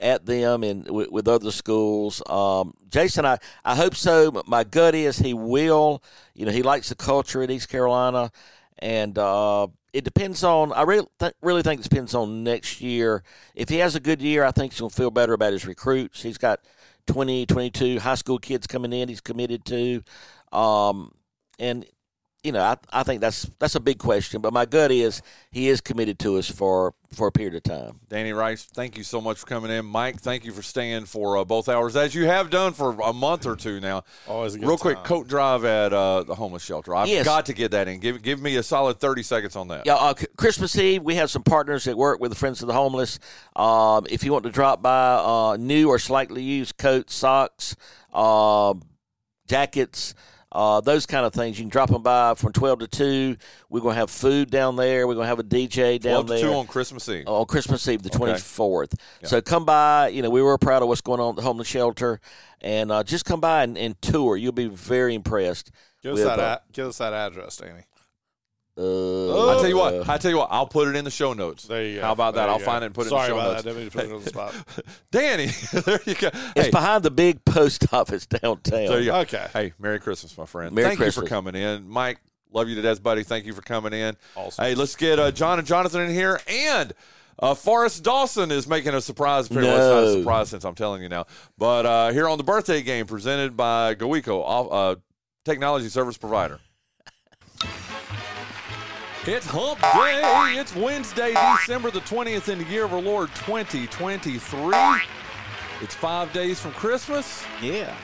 [0.00, 2.22] at them and with, with other schools.
[2.26, 4.42] Um, Jason, I, I hope so.
[4.46, 6.02] My gut is he will.
[6.34, 8.32] You know, he likes the culture at East Carolina,
[8.78, 10.72] and uh, it depends on.
[10.72, 13.22] I really th- really think it depends on next year.
[13.54, 16.20] If he has a good year, I think he's to feel better about his recruits.
[16.20, 16.60] He's got
[17.06, 19.08] 20, 22 high school kids coming in.
[19.08, 20.02] He's committed to.
[20.52, 21.12] Um,
[21.60, 21.86] and
[22.44, 24.40] you know, I, I think that's that's a big question.
[24.42, 28.00] But my gut is he is committed to us for for a period of time.
[28.08, 29.86] Danny Rice, thank you so much for coming in.
[29.86, 33.12] Mike, thank you for staying for uh, both hours, as you have done for a
[33.12, 34.02] month or two now.
[34.28, 36.94] Always a good Real quick, coat drive at uh, the homeless shelter.
[36.94, 37.24] I've Yes.
[37.24, 37.98] got to get that in.
[37.98, 39.86] Give give me a solid thirty seconds on that.
[39.86, 42.74] Yeah, uh, Christmas Eve, we have some partners that work with the Friends of the
[42.74, 43.18] Homeless.
[43.56, 47.74] Um, if you want to drop by, uh, new or slightly used coats, socks,
[48.12, 48.74] uh,
[49.46, 50.14] jackets,
[50.54, 53.36] uh, those kind of things, you can drop them by from 12 to 2.
[53.68, 55.06] We're going to have food down there.
[55.08, 56.42] We're going to have a DJ down Twelve to there.
[56.42, 57.24] two on Christmas Eve.
[57.26, 58.18] on Christmas Eve, the Okay.
[58.18, 58.94] twenty fourth.
[59.24, 60.08] So come by.
[60.08, 62.20] You know, we were proud of what's going on at the homeless shelter,
[62.60, 64.36] and uh, just come by and, and tour.
[64.36, 65.70] You'll be very impressed.
[66.02, 66.38] Give us with, that.
[66.38, 67.82] uh, give us that address, Danny.
[68.76, 70.08] Uh, I tell you what.
[70.08, 70.48] I tell you what.
[70.50, 71.64] I'll put it in the show notes.
[71.64, 72.02] There you go.
[72.02, 72.42] How about that?
[72.42, 72.64] There I'll go.
[72.64, 73.62] find it and put it Sorry in the show about notes.
[73.62, 73.68] that.
[73.70, 74.54] Didn't mean to put it on the spot.
[75.12, 75.46] Danny,
[75.84, 76.28] there you go.
[76.56, 78.86] it's Hey, behind the big post office downtown.
[78.86, 79.16] there you go.
[79.20, 79.46] Okay.
[79.52, 80.74] Hey, Merry Christmas, my friend.
[80.74, 81.24] Merry Thank you Christmas.
[81.24, 82.18] for coming in, Mike.
[82.52, 83.22] Love you to death, buddy.
[83.22, 84.16] Thank you for coming in.
[84.36, 84.64] Awesome.
[84.64, 86.92] Hey, let's get uh, Jon and Jonathan in here, and
[87.40, 89.68] uh, Forrest Dawson is making a surprise appearance.
[89.68, 90.20] Well, it's not a No.
[90.20, 91.26] surprise since I'm telling you now,
[91.58, 94.96] but uh, here on the birthday game presented by GoEco, uh,
[95.44, 96.60] technology service provider.
[99.26, 100.60] It's Hump Day.
[100.60, 104.76] It's Wednesday, December the 20th in the year of our Lord 2023.
[105.80, 107.42] It's five days from Christmas.
[107.62, 107.96] Yeah.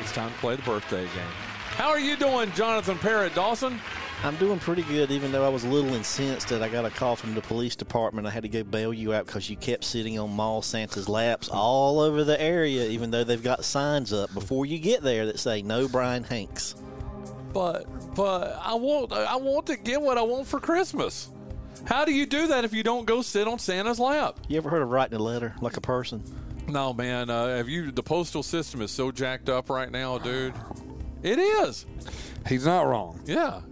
[0.00, 1.32] It's time to play the birthday game.
[1.76, 3.78] How are you doing, Jonathan Parrott Dawson?
[4.24, 6.90] I'm doing pretty good, even though I was a little incensed that I got a
[6.90, 8.26] call from the police department.
[8.26, 11.50] I had to go bail you out because you kept sitting on Mall Santa's laps
[11.50, 15.38] all over the area, even though they've got signs up before you get there that
[15.38, 16.76] say "No Bryan Hanks."
[17.56, 21.30] But but I want I want to get what I want for Christmas.
[21.86, 24.38] How do you do that if you don't go sit on Santa's lap?
[24.46, 26.22] You ever heard of writing a letter like a person?
[26.68, 27.30] No, man.
[27.30, 27.92] Uh, have you?
[27.92, 30.52] The postal system is so jacked up right now, dude.
[31.22, 31.86] It is.
[32.46, 33.22] He's not wrong.
[33.24, 33.62] Yeah.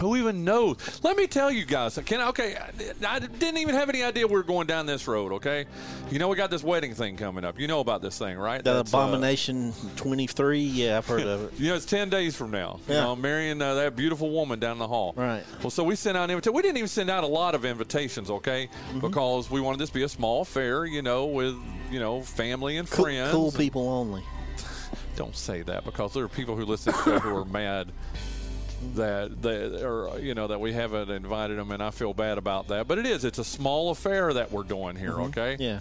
[0.00, 1.00] Who even knows?
[1.02, 1.98] Let me tell you guys.
[2.06, 2.56] Can I, okay?
[2.56, 5.32] I, I didn't even have any idea we were going down this road.
[5.32, 5.66] Okay,
[6.10, 7.58] you know we got this wedding thing coming up.
[7.58, 8.62] You know about this thing, right?
[8.62, 10.60] That That's, uh, Abomination 23?
[10.60, 11.52] Yeah, I've heard of it.
[11.58, 12.78] You know, it's 10 days from now.
[12.88, 13.00] You Yeah.
[13.04, 15.14] know, marrying uh, that beautiful woman down the hall.
[15.16, 15.42] Right.
[15.62, 16.54] Well, so we sent out invitations.
[16.54, 18.68] We didn't even send out a lot of invitations, okay?
[18.90, 19.00] Mm-hmm.
[19.00, 21.56] Because we wanted this to be a small affair, you know, with,
[21.90, 23.30] you know, family and Cool, friends.
[23.32, 24.22] cool people only.
[25.16, 27.90] Don't say that because there are people who listen to the show who are mad
[28.94, 32.68] that they or you know that we haven't invited them and I feel bad about
[32.68, 32.86] that.
[32.88, 35.54] But it is it's a small affair that we're doing here, okay?
[35.54, 35.62] Mm-hmm.
[35.62, 35.78] Yeah,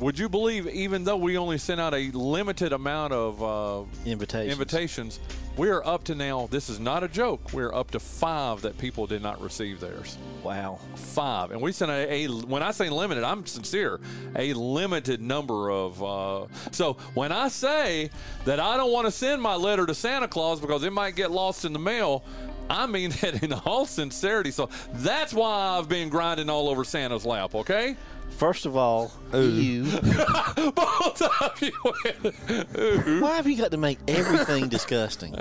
[0.00, 4.52] Would you believe even though we only sent out a limited amount of uh, invitations.
[4.52, 5.20] invitations.
[5.56, 6.48] We're up to now.
[6.50, 7.52] This is not a joke.
[7.52, 10.16] We're up to five that people did not receive theirs.
[10.42, 10.78] Wow.
[10.94, 14.00] Five, and we sent a, a when I say limited, I'm sincere.
[14.36, 16.02] A limited number of.
[16.02, 18.08] Uh, so when I say
[18.46, 21.30] that I don't want to send my letter to Santa Claus because it might get
[21.30, 22.24] lost in the mail.
[22.70, 24.52] I mean that in all sincerity.
[24.52, 27.96] So that's why I've been grinding all over Santa's lap, okay?
[28.30, 29.84] First of all, you.
[29.90, 33.20] Both of you.
[33.20, 35.34] Why have you got to make everything disgusting?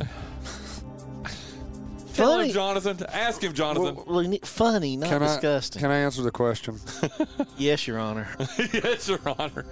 [2.14, 2.52] Tell him, Funny.
[2.52, 3.06] Jonathan.
[3.14, 3.96] Ask him, Jonathan.
[3.96, 5.80] Well, well, funny, not Can I, disgusting.
[5.80, 6.78] can I answer the question?
[7.58, 8.28] yes, Your Honor.
[8.74, 9.66] yes, Your Honor.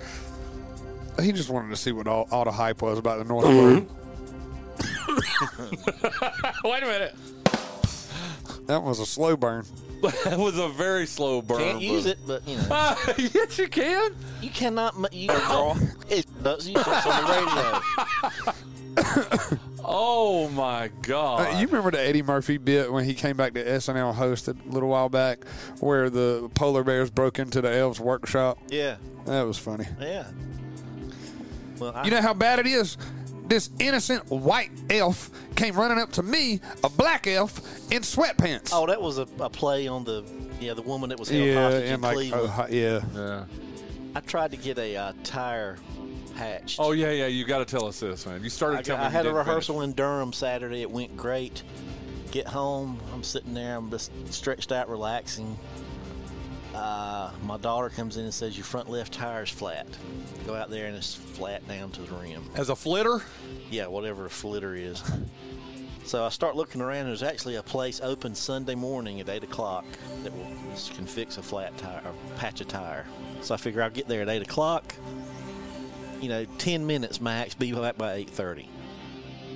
[1.21, 3.85] he just wanted to see what all, all the hype was about the North Bird.
[6.63, 7.15] Wait a minute.
[8.67, 9.65] That was a slow burn.
[10.23, 11.57] That was a very slow burn.
[11.57, 14.13] Can't use it, but you know, Ah, yes, you can.
[14.41, 14.95] you cannot.
[14.97, 15.29] ma- You
[16.09, 17.31] it does use this on the
[19.01, 19.57] radio.
[19.89, 21.47] Oh my God!
[21.55, 24.69] Uh, you remember the Eddie Murphy bit when he came back to SNL hosted a
[24.69, 25.45] little while back,
[25.79, 28.57] where the polar bears broke into the elves' workshop?
[28.69, 29.85] Yeah, That was funny.
[30.01, 30.27] yeah.
[31.79, 32.97] Well, I, You know how bad it is?
[33.47, 37.59] This innocent white elf came running up to me, a black elf,
[37.91, 38.71] in sweatpants.
[38.73, 40.23] oh, that was a, a play on the
[40.59, 42.53] yeah the woman that was held yeah, hostage in and like, Cleveland.
[42.57, 43.01] oh, yeah.
[43.15, 43.45] yeah.
[44.15, 45.77] I tried to get a uh, tire
[46.35, 46.79] patched.
[46.79, 47.27] Oh yeah, yeah.
[47.27, 48.43] You got to tell us this, man.
[48.43, 49.89] You started I, telling got- I had a rehearsal finish.
[49.89, 50.81] in Durham Saturday.
[50.81, 51.63] It went great.
[52.31, 53.77] Get home, I'm sitting there.
[53.77, 55.57] I'm just stretched out, relaxing.
[56.77, 59.87] Uh, my daughter comes in and says, "Your front left tire is flat."
[60.45, 62.43] Go out there and it's flat down to the rim.
[62.55, 63.23] As a flitter,
[63.71, 65.03] Yeah, whatever a flitter is.
[66.05, 67.07] So I start looking around.
[67.07, 69.85] There's actually a place open Sunday morning at eight o'clock
[70.23, 70.47] that will,
[70.95, 73.05] can fix a flat tire, or patch a tire.
[73.41, 74.93] So I figure I'll get there at eight o'clock.
[76.21, 77.55] You know, ten minutes max.
[77.55, 78.69] Be back by eight thirty.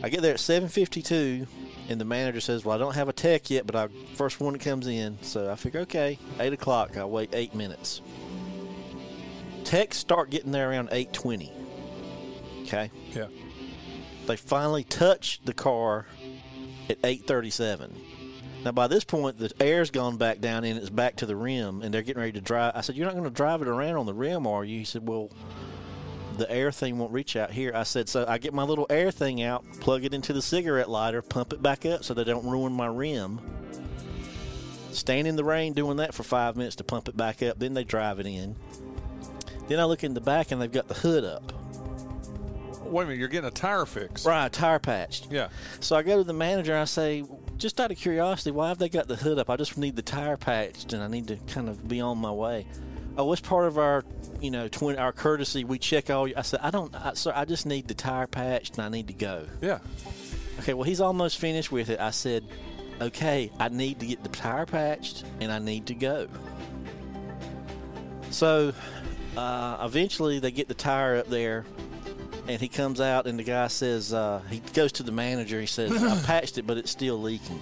[0.03, 1.45] I get there at seven fifty-two,
[1.92, 4.54] and the manager says, "Well, I don't have a tech yet, but I first one
[4.54, 6.98] that comes in." So I figure, okay, eight o'clock.
[6.98, 8.02] I'll wait eight minutes.
[9.64, 11.52] Techs start getting there around eight twenty.
[12.64, 13.28] Okay yeah.
[14.28, 16.06] they finally touch the car
[16.89, 17.92] at 8:37.
[18.64, 21.82] Now by this point, the air's gone back down and it's back to the rim,
[21.82, 22.74] and they're getting ready to drive.
[22.76, 24.86] I said, "You're not going to drive it around on the rim, are you?" He
[24.86, 25.30] said, "Well."
[26.38, 27.71] The air thing won't reach out here.
[27.75, 30.89] I said, so I get my little air thing out, plug it into the cigarette
[30.89, 33.39] lighter, pump it back up so they don't ruin my rim.
[34.91, 37.59] Stand in the rain doing that for five minutes to pump it back up.
[37.59, 38.55] Then they drive it in.
[39.67, 41.53] Then I look in the back and they've got the hood up.
[42.84, 44.25] Wait a minute, you're getting a tire fix.
[44.25, 45.32] Right, tire patched.
[45.32, 45.47] Yeah.
[45.79, 47.23] So I go to the manager and I say,
[47.55, 49.49] just out of curiosity, why have they got the hood up?
[49.49, 52.32] I just need the tire patched and I need to kind of be on my
[52.32, 52.67] way.
[53.18, 54.03] Oh, it's part of our,
[54.39, 55.64] you know, twin, our courtesy.
[55.64, 56.30] We check all.
[56.36, 59.07] I said, I don't, I, sir, I just need the tire patched and I need
[59.07, 59.45] to go.
[59.62, 59.80] Yeah.
[60.59, 61.99] Okay, well, he's almost finished with it.
[61.99, 62.45] I said,
[63.01, 66.28] okay, I need to get the tire patched and I need to go.
[68.30, 68.74] So
[69.36, 71.66] uh, eventually they get the tire up there
[72.47, 75.59] and he comes out and the guy says, uh, he goes to the manager.
[75.59, 77.59] He says, I patched it, but it's still leaking.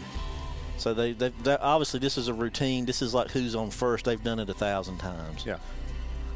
[0.79, 2.85] So they, they, obviously this is a routine.
[2.85, 4.05] This is like who's on first.
[4.05, 5.45] They've done it a thousand times.
[5.45, 5.57] Yeah.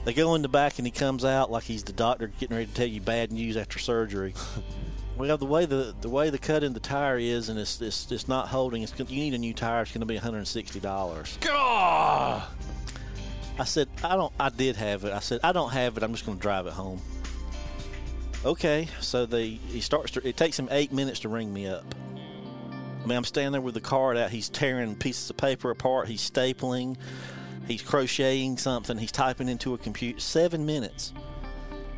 [0.04, 2.68] They go in the back and he comes out like he's the doctor getting ready
[2.68, 4.34] to tell you bad news after surgery.
[5.18, 8.12] well, the way the the way the cut in the tire is, and it's it's,
[8.12, 8.84] it's not holding.
[8.84, 9.84] It's you need a new tire.
[9.84, 11.38] It's going to be 160 dollars.
[11.40, 12.44] God.
[13.58, 14.34] I said I don't.
[14.38, 15.14] I did have it.
[15.14, 16.04] I said I don't have it.
[16.04, 17.02] I'm just going to drive it home.
[18.44, 20.12] Okay, so they he starts.
[20.12, 21.86] To, it takes him eight minutes to ring me up.
[23.04, 24.30] I mean, I'm standing there with the card out.
[24.32, 26.08] He's tearing pieces of paper apart.
[26.08, 26.96] He's stapling.
[27.68, 28.98] He's crocheting something.
[28.98, 30.20] He's typing into a computer.
[30.20, 31.14] Seven minutes.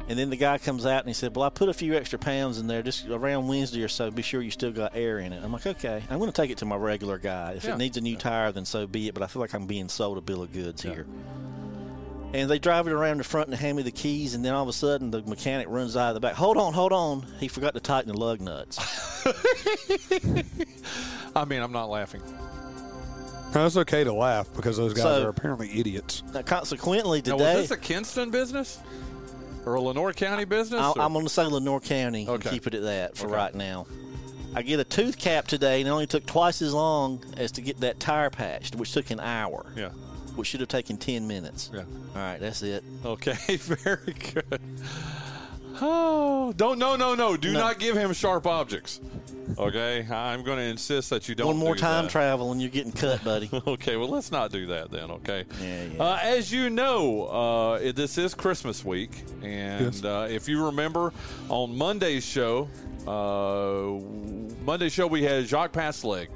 [0.08, 2.20] And then the guy comes out and he said, Well, I put a few extra
[2.20, 4.12] pounds in there just around Wednesday or so.
[4.12, 5.43] Be sure you still got air in it.
[5.43, 7.53] I'm like, Okay, I'm going to take it to my regular guy.
[7.58, 7.74] If Yeah.
[7.74, 9.14] it needs a new tire, then so be it.
[9.16, 11.08] But I feel like I'm being sold a bill of goods here.
[12.36, 14.33] And they drive it around the front and hand me the keys.
[14.33, 16.33] And then all of a sudden, the mechanic runs out of the back.
[16.33, 17.25] Hold on, hold on.
[17.39, 18.77] He forgot to tighten the lug nuts.
[21.36, 22.21] I mean, I'm not laughing.
[23.53, 26.23] No, it's okay to laugh because those guys So- are apparently idiots.
[26.33, 27.55] now, consequently, Now, today.
[27.55, 28.79] was this a Kinston business
[29.65, 30.81] or a Lenoir County business?
[30.81, 32.49] I'll, or- I'm going to say Lenoir County and Okay.
[32.49, 33.36] keep it at that for Okay.
[33.36, 33.86] right now.
[34.53, 37.61] I get a tooth cap today, and it only took twice as long as to
[37.61, 39.89] get that tire patched, which took an hour, yeah.
[40.36, 41.69] Which should have taken 10 minutes.
[41.73, 41.81] Yeah.
[41.81, 42.83] All right, that's it.
[43.05, 43.36] Okay.
[43.57, 44.61] Very good.
[45.81, 47.36] Oh, don't no no no!
[47.36, 47.59] Do No.
[47.59, 49.01] not give him sharp objects.
[49.57, 51.47] Okay, I'm going to insist that you don't.
[51.47, 52.11] One more do time that.
[52.11, 53.49] travel, and you're getting cut, buddy.
[53.67, 55.43] Okay, well, let's not do that then, okay?
[55.61, 56.03] Yeah, yeah.
[56.03, 59.11] Uh, as you know, uh, it- this is Christmas week.
[59.43, 60.03] And Yes.
[60.03, 61.13] uh, if you remember
[61.49, 62.67] on Monday's show,
[63.05, 63.99] uh,
[64.65, 66.27] Monday's show, we had Jacques Pasleg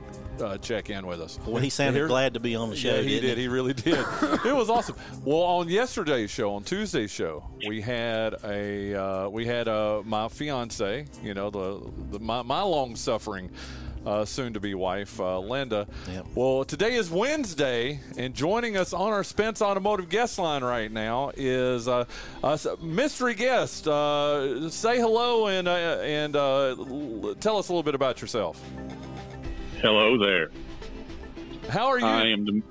[0.41, 1.39] uh, check in with us.
[1.45, 2.95] Well, he sounded Here- glad to be on the show.
[2.95, 3.37] yeah, he did.
[3.37, 3.99] He really did.
[4.45, 4.95] it was awesome.
[5.23, 10.27] Well, on yesterday's show, on Tuesday's show, we had a uh, we had uh, my
[10.27, 11.81] fiance, you know, the,
[12.11, 13.49] the my, my long suffering.
[14.05, 15.85] Uh, soon to be wife, uh, Linda.
[16.09, 16.25] Yep.
[16.33, 21.33] Well, today is Wednesday, and joining us on our Spence Automotive guest line right now
[21.35, 22.05] is uh,
[22.41, 23.89] a mystery guest.
[23.89, 25.71] Uh, say hello and uh,
[26.01, 28.63] and uh, l- tell us a little bit about yourself.
[29.81, 30.49] Hello there.
[31.69, 32.05] How are you?
[32.05, 32.61] I am the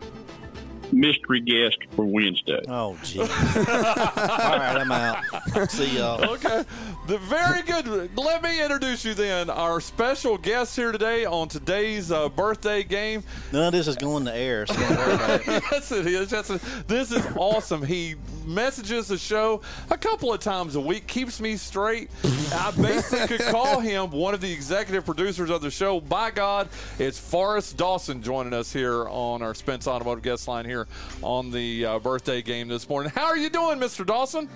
[0.93, 2.61] mystery guest for Wednesday.
[2.69, 3.21] Oh, gee.
[3.21, 5.71] All right, I'm out.
[5.71, 6.23] See y'all.
[6.33, 6.65] okay.
[7.09, 8.15] The, very good.
[8.19, 9.49] Let me introduce you then.
[9.49, 13.23] Our special guest here today on today's uh, birthday game.
[13.51, 15.47] None of this is going to air, so don't worry about it.
[15.73, 16.31] yes, it is.
[16.31, 17.83] Yes, it- this is awesome.
[17.83, 22.11] He messages the show a couple of times a week, keeps me straight.
[22.53, 26.01] I basically could call him one of the executive producers of the show.
[26.01, 30.87] By God, it's Forrest Dawson joining us here on our Spence Automotive guest line here
[31.23, 33.11] on the uh, birthday game this morning.
[33.15, 34.05] How are you doing, Mr.
[34.05, 34.47] Dawson?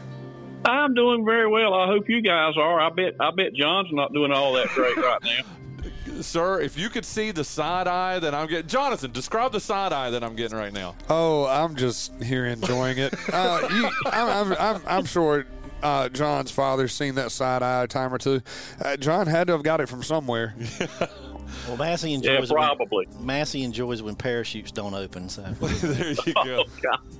[0.64, 1.74] I'm doing very well.
[1.74, 2.80] I hope you guys are.
[2.80, 6.20] I bet I bet Jon's not doing all that great right now.
[6.20, 9.92] Sir, if you could see the side eye that I'm getting, Jonathan, describe the side
[9.92, 10.94] eye that I'm getting right now.
[11.08, 13.14] Oh, I'm just here enjoying it.
[13.32, 15.46] Uh, you, I'm, I'm, I'm, I'm sure
[15.82, 18.42] uh, Jon's father's seen that side eye a time or two.
[18.80, 20.54] Uh, Jon had to have got it from somewhere.
[21.68, 22.54] Well, Massey enjoys it.
[22.54, 23.06] probably.
[23.06, 25.42] When, Massey enjoys when parachutes don't open, so.
[25.60, 26.64] there you go.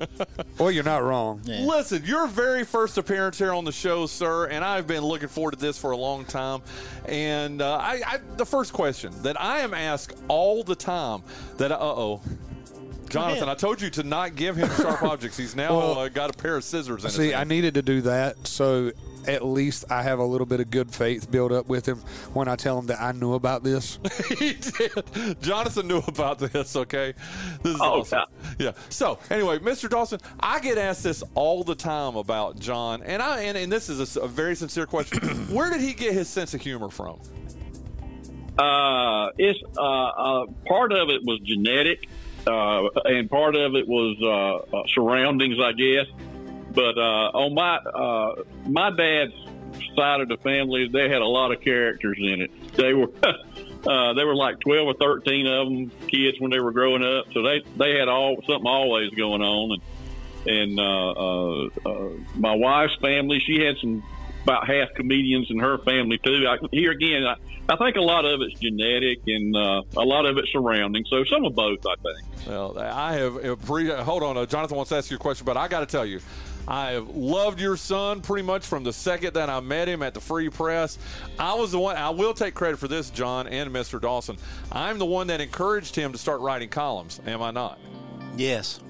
[0.01, 0.25] Oh,
[0.59, 1.41] Well, you're not wrong.
[1.45, 1.61] Yeah.
[1.61, 5.53] Listen, your very first appearance here on the show, sir, and I've been looking forward
[5.53, 6.63] to this for a long time.
[7.07, 11.23] And uh, I, I, the first question that I am asked all the time
[11.59, 12.21] that, uh oh.
[13.11, 15.37] Jonathan, I told you to not give him sharp objects.
[15.37, 17.83] He's now Well, uh, got a pair of scissors in his See, I needed to
[17.83, 18.91] do that so
[19.29, 21.99] at least I have a little bit of good faith built up with him
[22.33, 23.99] when I tell him that I knew about this.
[24.39, 25.41] he did.
[25.41, 26.77] Jonathan knew about this.
[26.77, 27.15] Okay,
[27.63, 28.25] this is Oh, awesome.
[28.59, 28.73] Yeah.
[28.89, 29.89] So anyway, Mr.
[29.89, 33.89] Dawson, I get asked this all the time about Jon, and I and, and this
[33.89, 35.19] is a very sincere question.
[35.55, 37.21] Where did he get his sense of humor from?
[38.59, 42.07] Uh, it's uh, uh, part of it was genetic,
[42.47, 46.07] uh, and part of it was uh, uh, surroundings, I guess.
[46.75, 49.33] But uh, on my uh, my dad's
[49.97, 52.73] side of the family, they had a lot of characters in it.
[52.75, 53.09] They were
[53.87, 57.27] uh, they were like twelve or thirteen of them kids when they were growing up,
[57.33, 59.73] so they they had all something always going on.
[59.73, 59.83] And
[60.45, 64.03] and uh, uh, uh, my wife's family, she had some
[64.45, 66.47] about half comedians in her family too.
[66.49, 67.37] I, here again, I,
[67.69, 71.05] I think a lot of it's genetic and uh, a lot of it's surrounding.
[71.09, 72.49] So some of both, I think.
[72.49, 73.35] Well, I have.
[73.35, 75.87] appre- Hold on, uh, Jonathan wants to ask you a question, but I got to
[75.87, 76.21] tell you.
[76.69, 80.15] I have loved your son pretty much from the second that I met him at
[80.15, 80.99] the Free Press.
[81.39, 84.01] I was the one, I will take credit for this, Jon and Mr.
[84.01, 84.37] Dawson.
[84.71, 87.79] I'm the one that encouraged him to start writing columns, am I not?
[88.37, 88.81] Yes.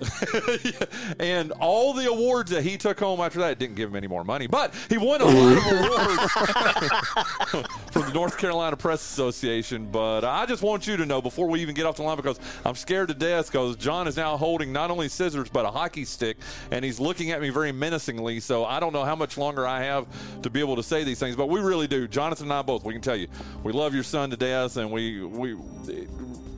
[1.18, 4.22] and all the awards that he took home after that didn't give him any more
[4.22, 6.32] money, but he won a lot of awards
[7.90, 9.88] from the North Carolina Press Association.
[9.90, 12.38] But I just want you to know before we even get off the line because
[12.64, 16.04] I'm scared to death because Jon is now holding not only scissors but a hockey
[16.04, 16.36] stick,
[16.70, 18.38] and he's looking at me very menacingly.
[18.38, 20.06] So I don't know how much longer I have
[20.42, 22.06] to be able to say these things, but we really do.
[22.06, 23.26] Jonathan and I both, we can tell you,
[23.64, 25.56] we love your son to death, and we we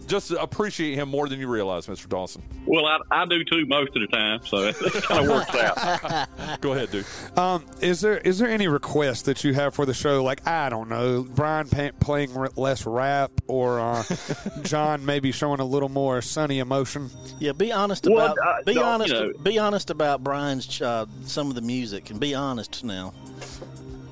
[0.07, 2.09] just appreciate him more than you realize, Mr.
[2.09, 2.43] Dawson.
[2.67, 6.29] Well, I, I do too most of the time, so it, kind of works out.
[6.61, 7.07] Go ahead, dude.
[7.37, 10.23] Um, is there is there any request that you have for the show?
[10.23, 14.03] Like I don't know, Bryan pa- playing r- less rap, or uh,
[14.63, 17.11] Jon maybe showing a little more sunny emotion.
[17.39, 21.07] Yeah, be honest Well, about uh, be honest you know- be honest about Bryan's uh,
[21.25, 23.13] some of the music and be honest now.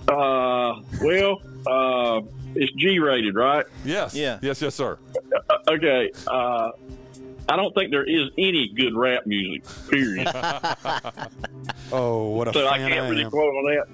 [0.08, 2.20] Uh, well, uh,
[2.54, 3.64] it's G rated, right?
[3.84, 4.14] Yes.
[4.14, 4.38] Yeah.
[4.42, 4.98] Yes, yes, sir.
[5.72, 6.10] Okay.
[6.26, 6.70] Uh,
[7.48, 9.64] I don't think there is any good rap music.
[9.90, 10.28] Period.
[11.92, 13.30] Oh, what a so I can't I really am.
[13.30, 13.86] quote on that.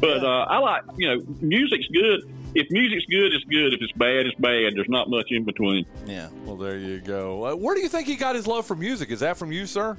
[0.00, 2.20] But uh, I like, you know, music's good.
[2.54, 3.72] If music's good, it's good.
[3.72, 4.74] If it's bad, it's bad.
[4.76, 5.86] There's not much in between.
[6.06, 6.28] Yeah.
[6.44, 7.46] Well, there you go.
[7.46, 9.10] Uh, where do you think he got his love for music?
[9.10, 9.96] Is that from you, sir?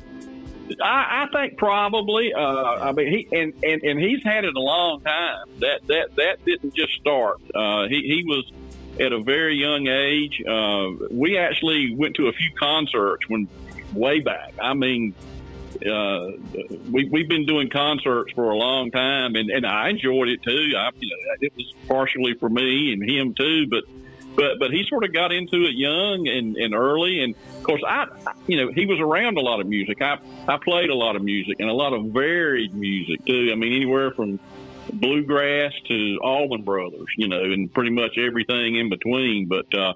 [0.84, 2.34] I, I think probably.
[2.34, 5.48] Uh, I mean, he and, and and he's had it a long time.
[5.60, 7.38] That that that didn't just start.
[7.56, 8.52] Uh, he he was
[9.00, 10.42] at a very young age.
[10.48, 13.48] Uh, we actually went to a few concerts when
[13.94, 14.54] way back.
[14.62, 15.14] I mean,
[15.76, 16.32] uh,
[16.90, 20.74] we we've been doing concerts for a long time, and, and I enjoyed it too.
[20.78, 23.84] I, you know, it was partially for me and him too, but
[24.36, 27.82] but but he sort of got into it young and, and early and of course
[27.86, 28.08] I
[28.48, 31.24] you know he was around a lot of music I I played a lot of
[31.24, 34.40] music and a lot of varied music too I mean anywhere from
[34.94, 39.94] bluegrass to Allman Brothers you know and pretty much everything in between but uh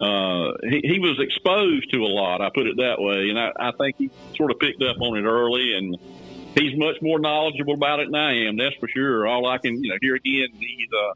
[0.00, 2.40] uh, he, he was exposed to a lot.
[2.40, 5.18] I put it that way, and I, I think he sort of picked up on
[5.18, 5.98] it early, and
[6.54, 8.56] he's much more knowledgeable about it than I am.
[8.56, 9.26] That's for sure.
[9.26, 11.14] All I can, you know, here again, he's uh,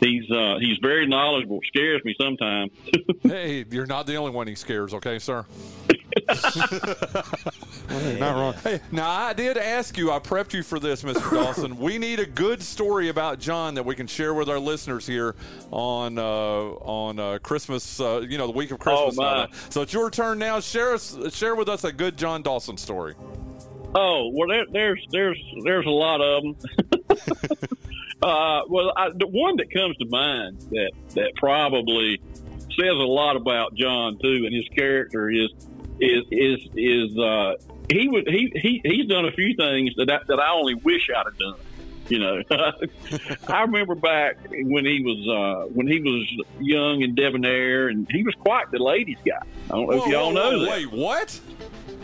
[0.00, 1.60] he's uh, he's very knowledgeable.
[1.66, 2.70] Scares me sometimes.
[3.22, 5.44] hey, you're not the only one he scares, okay, sir?
[6.28, 8.54] You're not wrong.
[8.62, 10.10] Hey, now I did ask you.
[10.10, 11.30] I prepped you for this, Mr.
[11.34, 11.78] Dawson.
[11.78, 15.34] We need a good story about Jon that we can share with our listeners here
[15.70, 18.00] on uh, on uh, Christmas.
[18.00, 19.16] Uh, you know, the week of Christmas.
[19.18, 19.48] Oh, my.
[19.70, 20.60] So it's your turn now.
[20.60, 23.14] Share us, share with us a good Jon Dawson story.
[23.94, 26.56] Oh well, there, there's there's there's a lot of them.
[28.22, 32.20] uh, well, I, the one that comes to mind that that probably
[32.70, 35.50] says a lot about Jon too and his character is
[36.00, 37.54] is is is uh,
[37.88, 41.08] he would he, he he's done a few things that I, that I only wish
[41.10, 41.54] I'd have done.
[42.08, 42.42] You know,
[43.48, 48.22] I remember back when he was uh, when he was young and debonair, and he
[48.22, 49.40] was quite the ladies' guy.
[49.40, 50.70] I don't know if y'all whoa, know whoa, that.
[50.70, 51.40] Wait, what?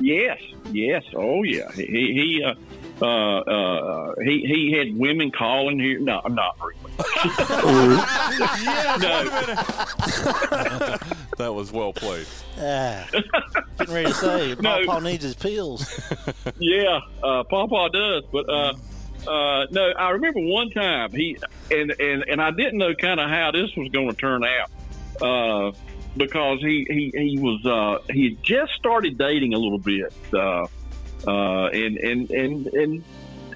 [0.01, 0.41] Yes,
[0.73, 1.71] yes, oh yeah.
[1.73, 2.55] He he uh,
[3.03, 6.01] uh, uh, he he had women calling here.
[6.01, 6.80] No, I'm not really.
[7.25, 9.21] Yeah, No.
[9.23, 10.99] a
[11.39, 12.27] that was well played.
[12.59, 13.07] Ah,
[13.79, 14.85] getting ready to say, No.
[14.87, 15.87] Papa needs his pills.
[16.59, 18.75] Yeah, uh, Papa does, but uh,
[19.27, 21.37] uh, no, I remember one time he
[21.71, 24.71] and and and I didn't know kind of how this was going to turn out
[25.23, 25.73] uh,
[26.17, 30.67] because he he he was uh, he had just started dating a little bit, uh,
[31.27, 33.05] uh, and and and and.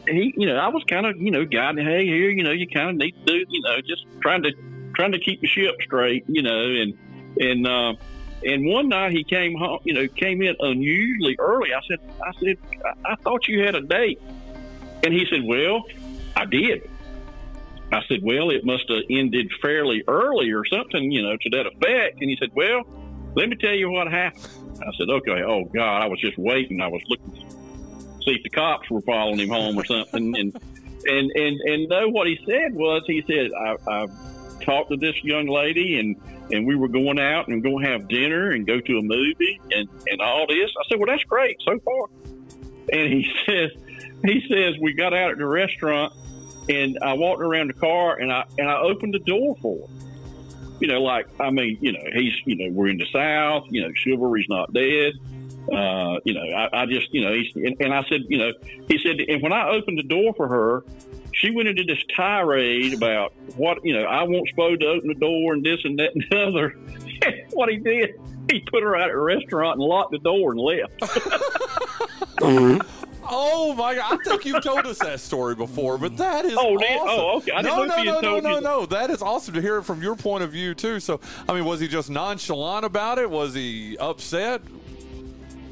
[0.06, 1.84] He, you know, I was kind of, you know, guiding.
[1.84, 4.52] Hey, here, you know, you kind of need to you know, just trying to,
[4.94, 6.98] trying to keep the ship straight, you know, and
[7.38, 7.94] and uh,
[8.44, 11.72] and one night he came home, you know, came in unusually early.
[11.72, 14.20] I said, I said, I, I thought you had a date.
[15.02, 15.84] And he said, Well,
[16.36, 16.88] I did.
[17.92, 21.66] I said, Well, it must have ended fairly early or something, you know, to that
[21.66, 22.20] effect.
[22.20, 22.82] And he said, Well,
[23.34, 24.48] let me tell you what happened.
[24.82, 26.80] I said, Okay, oh God, I was just waiting.
[26.80, 27.48] I was looking
[28.24, 30.36] see if the cops were following him home or something.
[30.36, 30.56] And
[31.06, 34.06] and and and no, what he said was, he said, I, I
[34.60, 36.16] talked to this young lady, and
[36.52, 39.60] and we were going out and going to have dinner and go to a movie
[39.70, 40.70] and and all this.
[40.78, 42.08] I said, well, that's great so far.
[42.92, 43.70] And he says,
[44.24, 46.12] he says we got out at the restaurant,
[46.68, 49.94] and I walked around the car, and I and I opened the door for her.
[50.80, 53.66] You know, like I mean, you know, he's you know we're in the South.
[53.70, 55.14] You know, chivalry's not dead.
[55.72, 58.52] Uh, you know, I, I just, you know, he's, and, and I said, you know,
[58.88, 60.84] he said, and when I opened the door for her,
[61.32, 65.14] she went into this tirade about what, you know, I want supposed to open the
[65.14, 66.76] door and this and that and the other.
[67.52, 70.60] what he did, he put her out at a restaurant and locked the door and
[70.60, 70.92] left.
[73.26, 74.18] Oh my god!
[74.20, 77.08] I think you've told us that story before, but that is Oh, awesome.
[77.08, 77.52] oh, okay.
[77.52, 78.86] I didn't no, no, no, no, no, no.
[78.86, 81.00] That is awesome to hear it from your point of view too.
[81.00, 83.30] So, I mean, was he just nonchalant about it?
[83.30, 84.60] Was he upset?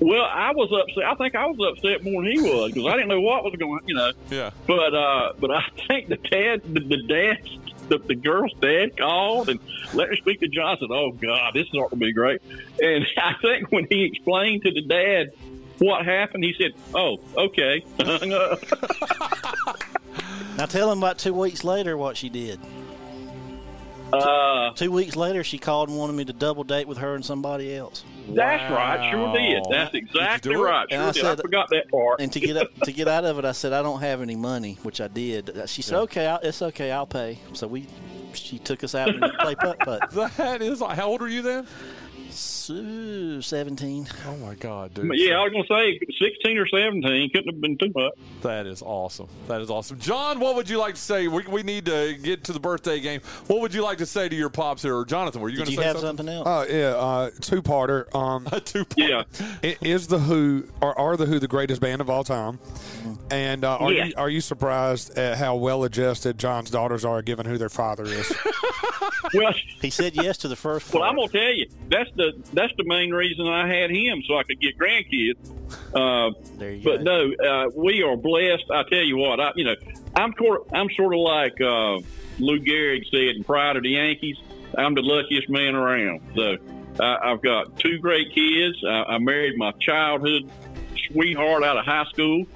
[0.03, 1.05] Well, I was upset.
[1.05, 3.55] I think I was upset more than he was because I didn't know what was
[3.55, 4.12] going, you know.
[4.30, 4.50] Yeah.
[4.66, 9.48] But uh, but I think the dad, the, the dad, the, the girl's dad called
[9.48, 9.61] and
[9.94, 10.76] let her speak to Jon.
[10.80, 12.42] Said, "Oh God, this is not going to be great."
[12.80, 15.32] And I think when he explained to the dad
[15.78, 17.84] what happened, he said, "Oh, okay."
[20.59, 22.61] Now tell him about two weeks later what she did.
[24.12, 27.24] Uh, Two weeks later, she called and wanted me to double date with her and
[27.24, 28.04] somebody else.
[28.28, 29.10] that's right.
[29.10, 29.64] Sure did.
[29.70, 30.66] That's exactly do it?
[30.66, 30.86] right.
[30.90, 31.40] And Sure I did.
[31.40, 32.20] I forgot that part.
[32.20, 34.36] And to get up, to get out of it, I said I don't have any
[34.36, 35.50] money, which I did.
[35.66, 37.86] She said, "Okay, I'll, it's okay, I'll pay." So we,
[38.34, 40.10] she took us out and play putt putt.
[40.36, 40.80] That is.
[40.80, 41.66] How old are you then?
[42.76, 44.06] So, Seventeen.
[44.26, 45.08] Oh my god, dude.
[45.08, 48.12] But yeah, I was going to say 16 or 17 couldn't have been too much.
[48.42, 49.28] That is awesome.
[49.48, 49.98] That is awesome.
[49.98, 51.28] Jon, what would you like to say?
[51.28, 53.20] We, we need to get to the birthday game.
[53.48, 54.96] What would you like to say to your pops here?
[54.96, 56.26] Or Jonathan, were you going to say have something?
[56.26, 56.46] something else?
[56.46, 58.12] Uh, yeah, uh, two parter.
[58.14, 59.24] Um, Two Yeah.
[59.64, 62.58] i- is the Who are, are the Who the greatest band of all time?
[63.30, 64.04] And uh, are Yeah.
[64.06, 68.04] you are you surprised at how well adjusted Jon's daughters are, given who their father
[68.04, 68.32] is?
[69.34, 70.92] Well, he said yes to the first.
[70.92, 71.10] Well, part.
[71.10, 74.42] I'm gonna tell you that's the that's the main reason I had him so I
[74.44, 75.36] could get grandkids.
[75.94, 77.28] Uh, There you but go.
[77.32, 77.32] no,
[77.66, 78.64] uh, we are blessed.
[78.70, 79.74] I tell you what, I you know
[80.14, 81.98] I'm sort I'm sort of like uh,
[82.38, 84.36] Lou Gehrig said in Pride of the Yankees.
[84.76, 86.20] I'm the luckiest man around.
[86.34, 86.56] So
[86.98, 88.82] uh, I've got two great kids.
[88.86, 90.50] I, I married my childhood
[91.08, 92.46] sweetheart out of high school.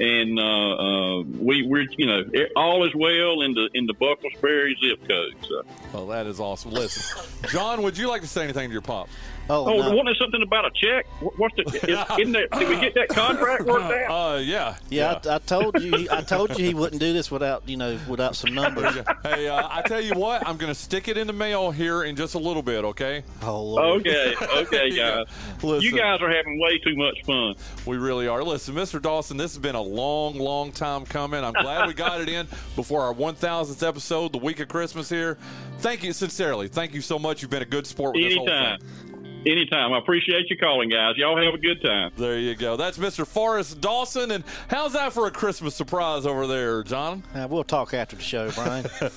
[0.00, 3.94] And uh, uh, we, we're, you know, it, all is well in the in the
[3.94, 5.36] Bucklesberry zip code.
[5.48, 5.62] So.
[5.92, 6.72] Well, that is awesome.
[6.72, 9.08] Listen, Jon, would you like to say anything to your pop?
[9.48, 9.90] Oh, Oh, no.
[9.90, 11.06] wasn't there something about a check?
[11.38, 11.62] What's the?
[11.62, 14.10] Is, isn't there, did we get that contract worked out?
[14.34, 14.76] Uh, yeah.
[14.90, 15.96] yeah, I, I told you.
[15.96, 18.94] he- I told you he wouldn't do this without you know without some numbers.
[19.22, 22.04] hey, uh, I tell you what, I'm going to stick it in the mail here
[22.04, 23.22] in just a little bit, okay?
[23.42, 24.00] Oh, Lord.
[24.06, 25.26] Okay, okay, guys.
[25.62, 27.54] Listen, You guys are having way too much fun.
[27.86, 28.42] we really are.
[28.42, 29.00] Listen, Mr.
[29.00, 31.42] Dawson, this has been a long, long time coming.
[31.44, 35.36] I'm glad we got it in before our 1,000th episode, the week of Christmas here.
[35.78, 36.68] Thank you, sincerely.
[36.68, 37.42] Thank you so much.
[37.42, 38.78] You've been a good sport with this whole Anytime.
[38.80, 39.13] thing.
[39.46, 39.92] Anytime.
[39.92, 41.14] I appreciate you calling, guys.
[41.16, 42.12] Y'all have a good time.
[42.16, 42.76] There you go.
[42.76, 43.26] That's Mr.
[43.26, 44.30] Forrest Dawson.
[44.30, 47.22] And how's that for a Christmas surprise over there, Jon?
[47.34, 48.86] Now, we'll talk after the show, Bryan.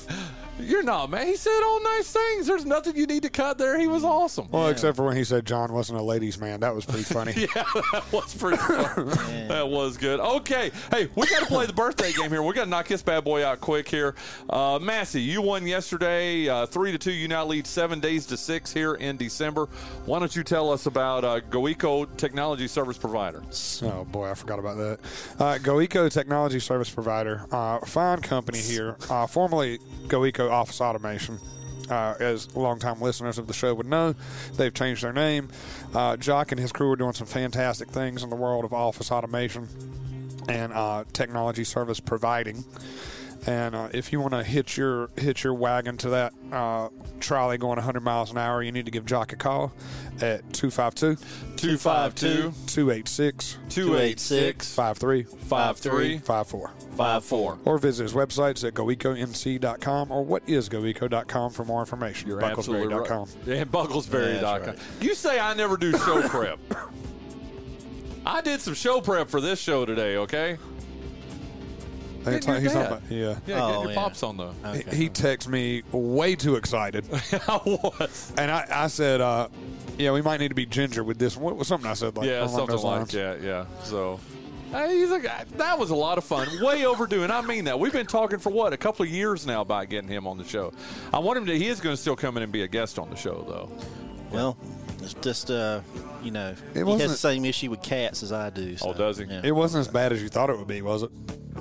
[0.59, 1.27] You're not, man.
[1.27, 2.47] He said all nice things.
[2.47, 3.79] There's nothing you need to cut there.
[3.79, 4.47] He was awesome.
[4.51, 6.59] well, except for when he said Jon wasn't a ladies' man.
[6.61, 7.33] That was pretty funny.
[7.35, 9.13] Yeah, that was pretty fun.
[9.47, 10.19] That was good.
[10.19, 12.41] Okay, hey, we got to play the birthday game here.
[12.43, 14.13] We got to knock this bad boy out quick here.
[14.49, 17.11] Uh, Massey, you won yesterday, uh, three to two.
[17.13, 19.67] You now lead seven days to six here in December.
[20.05, 23.41] Why don't you tell us about uh, GoEco Technology Service Provider?
[23.83, 24.99] Oh boy, I forgot about that.
[25.39, 31.39] Uh, GoEco Technology Service Provider, uh, fine company here, uh, formerly GoEco Office Automation.
[31.89, 34.13] Uh, as longtime listeners of the show would know,
[34.55, 35.47] they've changed their name.
[35.93, 39.09] Uh, Jock and his crew are doing some fantastic things in the world of office
[39.09, 39.69] automation
[40.49, 42.65] and uh, technology service providing.
[43.45, 46.89] And uh, if you want to hitch your hitch your wagon to that uh,
[47.21, 49.71] trolley going 100 miles an hour, you need to give Jock a call
[50.21, 51.15] at 252
[51.57, 56.71] 252 286 286 53 53 54.
[56.97, 57.59] 54.
[57.65, 62.27] Or visit his websites at goeconc.com or whatisgoeco.com for more information.
[62.29, 63.07] You're absolutely right.
[63.07, 63.51] Bucklesberry.com.
[63.51, 64.65] And Bucklesberry.com.
[64.65, 66.59] That's You say I never do show prep.
[68.25, 70.57] I did some show prep for this show today, okay?
[72.27, 73.01] I think Getting your he's on dad.
[73.09, 73.17] yeah.
[73.47, 73.95] Yeah, Oh, getting your yeah.
[73.95, 74.53] pops on though.
[74.65, 74.95] Okay.
[74.95, 77.05] He texts me way too excited.
[77.47, 78.33] I was.
[78.37, 79.47] And I, I said, uh,
[79.97, 81.37] yeah, we might need to be ginger with this.
[81.37, 82.15] What was something I said?
[82.17, 83.11] Like, yeah, along something those like lines.
[83.13, 83.41] that.
[83.41, 83.65] Yeah.
[83.83, 84.19] So.
[84.71, 85.23] Hey, he's like,
[85.57, 86.45] that was a lot of fun.
[86.61, 87.79] Way overdue, and I mean that.
[87.79, 90.43] We've been talking for what a couple of years now about getting him on the
[90.43, 90.73] show.
[91.13, 91.57] I want him to.
[91.57, 93.71] He is going to still come in and be a guest on the show, though.
[94.29, 94.57] Well,
[95.01, 95.79] it's just uh,
[96.21, 98.73] you know, he has wasn't- the same issue with cats as I do.
[98.81, 99.23] Oh, so, does he?
[99.23, 99.39] yeah.
[99.41, 101.11] It wasn't as bad as you thought it would be, was it?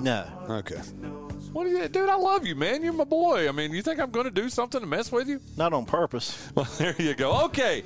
[0.01, 0.81] No, Okay.
[1.53, 2.09] What do you, dude?
[2.09, 2.83] I love you, man.
[2.83, 3.47] You're my boy.
[3.47, 5.39] I mean, you think I'm going to do something to mess with you?
[5.55, 6.37] Not on purpose.
[6.55, 7.45] Well, there you go.
[7.45, 7.83] Okay,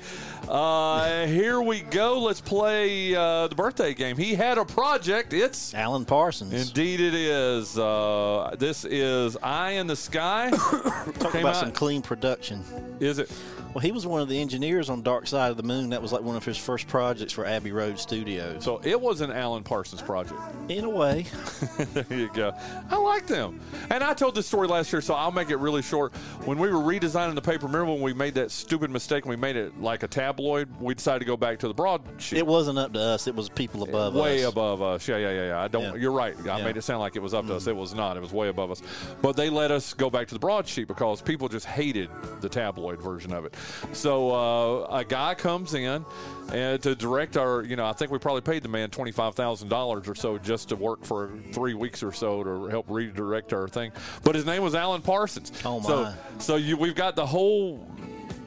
[0.48, 2.18] uh, here we go.
[2.20, 4.16] Let's play uh, the birthday game.
[4.16, 5.32] He had a project.
[5.32, 6.52] It's Alan Parsons.
[6.68, 7.78] indeed it is.
[7.78, 10.50] Uh, this is Eye in the Sky.
[11.18, 12.64] Talk Came about out- some clean production.
[13.00, 13.30] Is it?
[13.74, 15.90] Well, he was one of the engineers on Dark Side of the Moon.
[15.90, 18.62] That was like one of his first projects for Abbey Road Studios.
[18.62, 20.38] So it was an Alan Parsons project.
[20.68, 21.24] In a way,
[21.94, 22.54] there you go.
[22.90, 23.60] I like them.
[23.90, 26.14] And I told this story last year, so I'll make it really short.
[26.44, 29.36] When we were redesigning the paper, remember when we made that stupid mistake and we
[29.36, 30.68] made it like a tabloid?
[30.78, 32.38] We decided to go back to the broadsheet.
[32.38, 33.26] it wasn't up to us.
[33.26, 34.24] It was people above way us.
[34.24, 35.08] Way above us.
[35.08, 35.60] Yeah, yeah, yeah, yeah.
[35.62, 35.82] I don't.
[35.82, 35.94] Yeah.
[35.94, 36.36] You're right.
[36.46, 37.64] I made it sound like it was up to us.
[37.64, 37.68] Mm.
[37.68, 38.16] It was not.
[38.18, 38.82] It was way above us.
[39.22, 42.10] But they let us go back to the broadsheet because people just hated
[42.42, 43.54] the tabloid version of it.
[43.92, 46.04] So uh, a guy comes in
[46.52, 47.62] and to direct our.
[47.62, 50.38] You know, I think we probably paid the man twenty five thousand dollars or so
[50.38, 53.92] just to work for three weeks or so to help redirect our thing.
[54.24, 55.52] But his name was Alan Parsons.
[55.64, 56.14] Oh, So, my.
[56.38, 57.86] so you, we've got the whole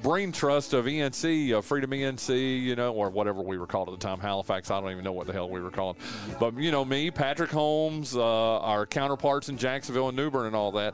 [0.05, 3.99] brain trust of ENC, uh, Freedom ENC, you know, or whatever we were called at
[3.99, 4.69] the time, Halifax.
[4.69, 5.97] I don't even know what the hell we were called.
[6.39, 10.55] But, you know, me, Patrick Holmes, uh, our counterparts in Jacksonville and New Bern and
[10.55, 10.93] all that.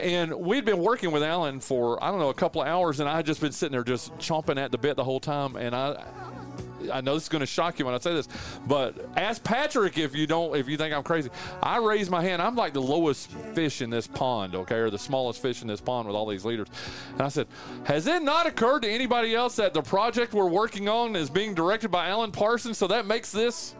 [0.00, 3.08] And we'd been working with Alan for, I don't know, a couple of hours, and
[3.08, 5.54] I had just been sitting there just chomping at the bit the whole time.
[5.54, 6.04] And I.
[6.92, 8.28] I know this is going to shock you when I say this,
[8.66, 11.30] but ask Patrick if you don't, if you think I'm crazy.
[11.62, 12.40] I raise my hand.
[12.40, 15.80] I'm like the lowest fish in this pond, okay, or the smallest fish in this
[15.80, 16.68] pond with all these leaders.
[17.12, 17.46] And I said,
[17.84, 21.54] Has it not occurred to anybody else that the project we're working on is being
[21.54, 22.78] directed by Alan Parsons?
[22.78, 23.74] So that makes this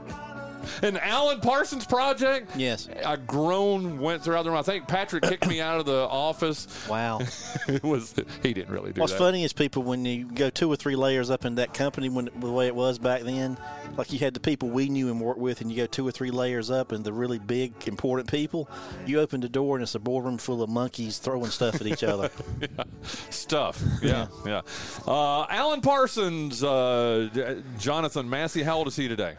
[0.82, 2.56] an Alan Parsons project?
[2.56, 2.88] Yes.
[3.04, 4.58] A groan went throughout the room.
[4.58, 6.66] I think Patrick kicked me out of the office.
[6.88, 7.20] Wow.
[7.68, 9.00] it was he didn't really do that.
[9.00, 9.18] What's that.
[9.18, 12.30] funny is people when you go two or three layers up in that company, when
[12.38, 13.58] the way it was back then,
[13.96, 16.10] like you had the people we knew and worked with, and you go two or
[16.10, 18.68] three layers up, and the really big important people,
[19.06, 22.04] you open the door and it's a boardroom full of monkeys throwing stuff at each
[22.04, 22.30] other.
[23.30, 23.82] stuff.
[24.02, 24.62] Yeah, yeah.
[25.06, 28.62] Uh, Alan Parsons, uh, Jonathan Massey.
[28.62, 29.36] How old is he today?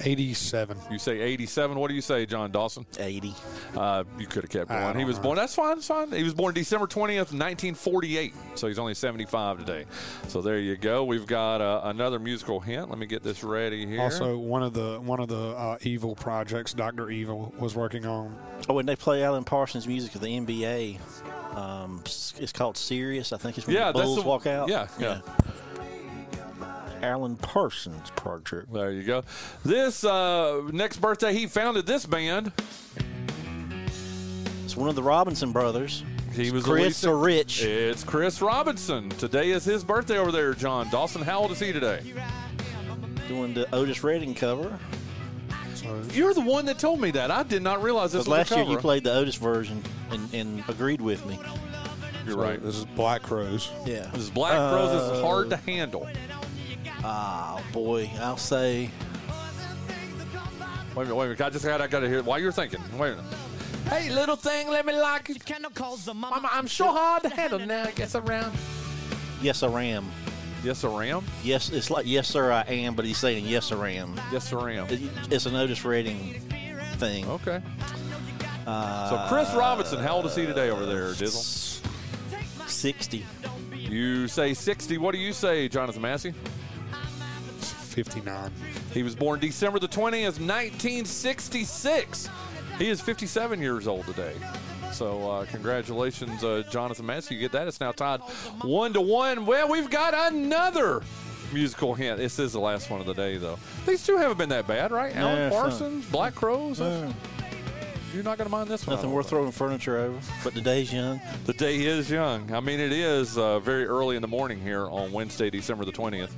[0.00, 0.76] 87.
[0.90, 1.78] You say 87.
[1.78, 2.86] What do you say, Jon Dawson?
[2.98, 3.34] Eighty.
[3.76, 4.98] Uh, you could have kept going.
[4.98, 5.24] He was know.
[5.24, 5.36] born.
[5.36, 5.76] That's fine.
[5.76, 6.12] That's fine.
[6.12, 8.34] He was born December 20th, 1948.
[8.54, 9.84] So he's only 75 today.
[10.28, 11.04] So there you go.
[11.04, 12.90] We've got uh, another musical hint.
[12.90, 14.00] Let me get this ready here.
[14.00, 18.36] Also, one of the one of the uh, evil projects Doctor Evil was working on.
[18.68, 20.98] Oh, and they play Alan Parsons music at the NBA.
[21.56, 24.68] Um, it's called Sirius, I think it's when yeah, the that's Bulls the walk out.
[24.68, 25.20] Yeah, yeah.
[27.04, 28.72] Alan Parsons project.
[28.72, 29.24] There you go.
[29.64, 32.50] This uh, next birthday, he founded this band.
[34.64, 36.02] It's one of the Robinson brothers.
[36.32, 37.62] He was Chris or Rich.
[37.62, 39.10] It's Chris Robinson.
[39.10, 41.22] Today is his birthday over there, Jon Dawson.
[41.22, 42.00] How old is he today?
[43.28, 44.78] doing the Otis Redding cover.
[46.12, 47.30] You're the one that told me that.
[47.30, 49.82] I did not realize this But was last a year you played the Otis version
[50.10, 51.38] and, and agreed with me.
[52.26, 52.62] You're right.
[52.62, 53.70] This is Black Crowes.
[53.84, 54.10] Yeah.
[54.14, 56.08] This Black Crowes is hard to handle.
[57.06, 58.90] Oh boy, I'll say
[60.96, 61.40] Wait a minute, wait a minute.
[61.40, 62.80] I just got, I got to hear while you're thinking.
[62.96, 63.24] Wait a minute.
[63.88, 65.42] Hey, little thing, let me like it.
[65.50, 67.86] I'm, I'm sure hard to handle now.
[67.96, 68.56] Guess around.
[69.42, 70.08] yes, I ram.
[70.62, 71.24] Yes, I ram.
[71.42, 74.14] Yes, it's like yes, sir, I am, but he's saying yes, I am.
[74.32, 74.86] Yes, I am.
[74.88, 75.00] It-
[75.30, 76.40] It's an Otis Redding
[76.98, 77.28] thing.
[77.28, 77.60] Okay.
[78.66, 81.82] Uh, So Chris Robinson, how old is he today over there, Dizzle?
[82.68, 83.26] Sixty.
[83.74, 84.96] You say 60.
[84.98, 86.32] What do you say, Jonathan Massey?
[87.94, 88.50] 59.
[88.92, 92.28] He was born December the 20th, 1966.
[92.78, 94.34] He is 57 years old today.
[94.92, 97.34] So uh, congratulations, uh, Jonathan Massey.
[97.36, 97.68] You get that.
[97.68, 98.20] It's now tied
[98.62, 99.46] one to one.
[99.46, 101.02] Well, we've got another
[101.52, 102.18] musical hint.
[102.18, 103.58] This is the last one of the day, though.
[103.86, 105.14] These two haven't been that bad, right?
[105.14, 105.50] Alan Yeah.
[105.50, 106.80] Parsons, Black Crowes.
[106.80, 108.94] You're not going to mind this one.
[108.94, 110.18] Nothing worth throwing furniture over.
[110.44, 111.20] But the day's young.
[111.46, 112.52] The day is young.
[112.52, 115.90] I mean, it is uh, very early in the morning here on Wednesday, December the
[115.92, 116.30] 20th.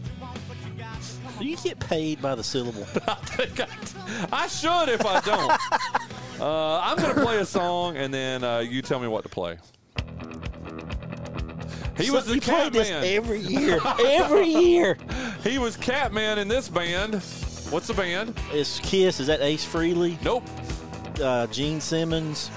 [1.38, 2.86] Do you get paid by the syllable?
[3.08, 6.40] I think I, I should if I don't.
[6.40, 9.28] uh, I'm going to play a song, and then uh, you tell me what to
[9.28, 9.58] play.
[11.98, 13.04] He was the Catman.
[13.04, 13.80] every year.
[14.04, 14.98] every year.
[15.42, 17.14] He was Catman in this band.
[17.70, 18.34] What's the band?
[18.52, 19.18] It's Kiss.
[19.18, 20.22] Is that Ace Frehley?
[20.22, 20.44] Nope.
[21.20, 22.50] Uh, Gene Simmons.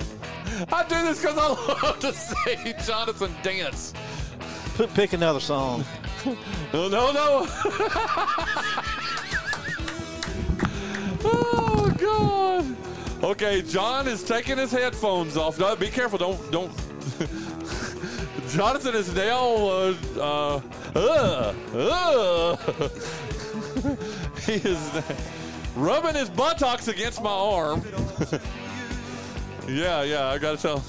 [0.71, 3.93] I do this because I love to see Jonathan dance.
[4.93, 5.85] Pick another song.
[6.73, 7.47] No, no, no.
[11.23, 12.75] oh God.
[13.23, 15.59] Okay, Jon is taking his headphones off.
[15.59, 16.17] No, be careful.
[16.19, 16.71] Don't don't.
[18.49, 20.61] Jonathan is now uh, uh,
[21.75, 22.55] uh,
[24.45, 24.91] he is
[25.75, 27.83] rubbing his buttocks against my arm.
[29.67, 30.83] Yeah, yeah, I gotta tell.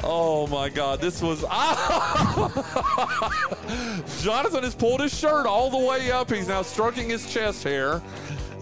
[0.08, 1.40] Oh my God, this was.
[4.22, 6.30] Jonathan has pulled his shirt all the way up.
[6.30, 8.00] He's now stroking his chest hair.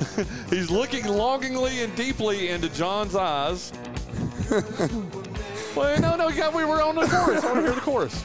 [0.48, 3.74] He's looking longingly and deeply into Jon's eyes.
[5.76, 7.44] Wait, no, no, yeah, we were on the chorus.
[7.44, 8.24] I want to hear the chorus.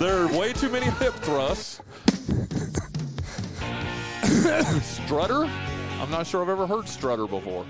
[0.00, 1.80] there are way too many hip thrusts.
[5.04, 5.48] Strutter?
[6.00, 7.66] I'm not sure I've ever heard Strutter before.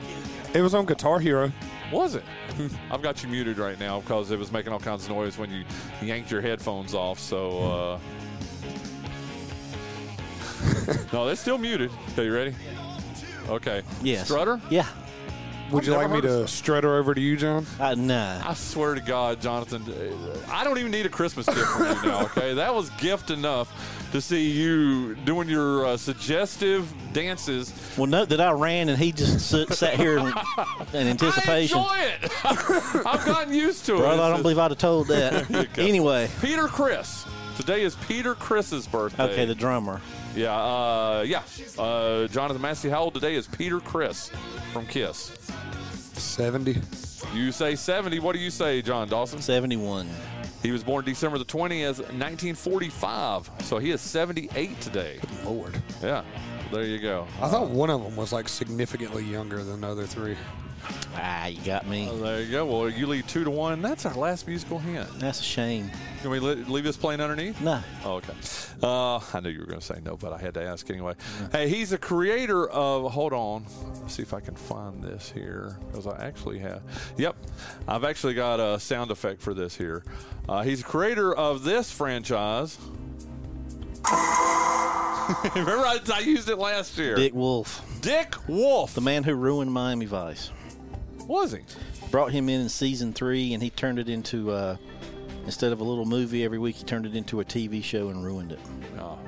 [0.55, 1.51] It was on Guitar Hero.
[1.93, 2.25] Was it?
[2.91, 5.51] I've got you muted right now because it was making all kinds of noise when
[5.51, 5.65] you
[6.03, 7.19] yanked your headphones off.
[7.19, 7.99] So, uh...
[11.13, 11.91] no, it's still muted.
[12.13, 12.55] Okay, you ready?
[13.49, 13.83] Okay.
[14.03, 14.27] Yes.
[14.27, 14.61] Strutter?
[14.71, 14.87] Yeah.
[15.71, 17.67] Would you like me to strut her over to you, Jon?
[17.79, 18.41] Uh, nah.
[18.49, 19.85] I swear to God, Jonathan,
[20.51, 22.55] I don't even need a Christmas gift from you now, okay?
[22.59, 23.71] That was gift enough
[24.13, 27.73] to see you doing your uh, suggestive dances.
[27.97, 30.33] Well, note that I ran and he just sit, sat here in, in
[31.09, 31.79] anticipation.
[31.79, 32.33] I enjoy it.
[33.07, 33.99] I've gotten used to it.
[33.99, 35.49] Brother, I don't believe I'd have told that.
[35.51, 35.83] you go.
[35.83, 37.27] anyway, Peter Criss.
[37.57, 39.25] Today is Peter Criss's birthday.
[39.25, 40.01] okay, the drummer.
[40.39, 41.43] Yeah, uh, yeah.
[41.77, 44.31] Uh, Jonathan Massey, how old today is Peter Criss
[44.73, 45.37] from Kiss?
[46.13, 46.77] 70.
[47.35, 48.21] You say 70.
[48.21, 49.43] What do you say, Jon Dawson?
[49.43, 50.09] 71.
[50.63, 53.51] He was born December the 20th, 1945.
[53.63, 55.19] So he is 78 today.
[55.45, 55.77] Lord.
[56.01, 56.23] Yeah,
[56.71, 57.27] there you go.
[57.43, 60.37] I thought one of them was like significantly younger than the other three.
[61.17, 62.09] Ah, you got me.
[62.21, 62.67] There you go.
[62.67, 63.83] Well, you lead two to one.
[63.83, 65.09] That's our last musical hint.
[65.19, 65.91] That's a shame.
[66.23, 67.61] Can we li- leave this plane underneath?
[67.61, 67.81] Nah.
[68.05, 68.33] Oh, okay.
[68.83, 71.15] Uh, I knew you were going to say no, but I had to ask anyway.
[71.53, 73.11] Hey, he's a creator of.
[73.13, 73.67] Hold on.
[74.01, 76.83] Let's see if I can find this here because I actually have.
[77.17, 77.37] Yep,
[77.87, 80.05] I've actually got a sound effect for this here.
[80.49, 82.79] Uh, he's a creator of this franchise.
[85.55, 87.15] Remember, I, I used it last year.
[87.15, 88.95] Dick Wolf, Dick Wolf.
[88.95, 90.51] the man who ruined Miami Vice.
[91.29, 91.61] Was he?
[92.11, 94.77] Brought him in in season three, and he turned it into uh,
[95.45, 98.25] instead of a little movie every week, he turned it into a TV show and
[98.25, 98.59] ruined it.
[98.97, 99.19] No.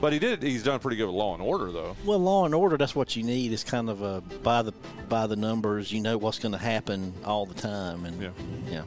[0.00, 0.42] But he did.
[0.42, 1.96] He's done pretty good with Law and Order, though.
[2.04, 3.52] Well, Law and Order, that's what you need.
[3.52, 4.72] Is kind of a by the
[5.08, 5.90] by the numbers.
[5.90, 8.30] You know what's going to happen all the time, and Yeah.
[8.70, 8.82] yeah.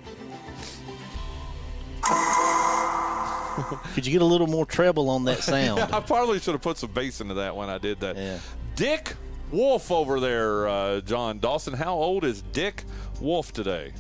[3.94, 5.82] Could you get a little more treble on that sound?
[5.94, 8.16] I probably should have put some bass into that when I did that.
[8.16, 8.40] Yeah.
[8.76, 9.16] Dick
[9.52, 11.74] Wolf over there, uh, Jon Dawson.
[11.74, 12.84] How old is Dick
[13.20, 13.94] Wolf today?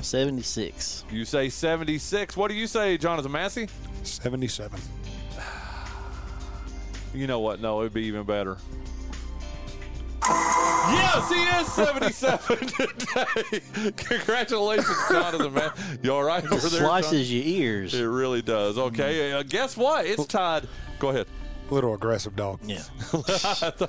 [0.00, 1.04] Seventy-six.
[1.10, 2.36] You say 76.
[2.36, 3.68] What do you say, Jonathan Massey?
[4.02, 4.80] 77.
[7.14, 7.60] You know what?
[7.60, 8.56] No, it'd be even better.
[10.84, 13.92] Yes, he is 77 today.
[13.96, 15.52] Congratulations, Jonathan.
[15.54, 15.70] Man,
[16.02, 16.80] you all right over there?
[16.80, 17.02] Jon?
[17.02, 17.94] Slices your ears.
[17.94, 18.78] It really does.
[18.78, 20.06] Okay, uh, guess what?
[20.06, 20.66] It's tied.
[20.98, 21.26] Go ahead.
[21.72, 22.60] Little aggressive dog.
[22.66, 22.82] Yeah.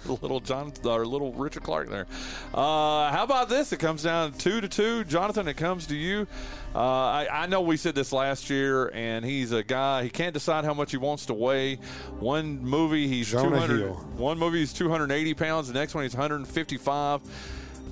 [0.07, 2.07] little John or little Richard Clark there.
[2.53, 3.73] Uh, how about this?
[3.73, 5.03] It comes down two to two.
[5.03, 6.25] Jonathan, it comes to you.
[6.73, 10.03] Uh, I, I know we said this last year, and he's a guy.
[10.03, 11.75] He can't decide how much he wants to weigh.
[12.21, 13.79] One movie he's Jonah 200.
[13.79, 13.93] Hill.
[14.15, 15.67] One movie he's 280 pounds.
[15.67, 17.21] The next one he's 155.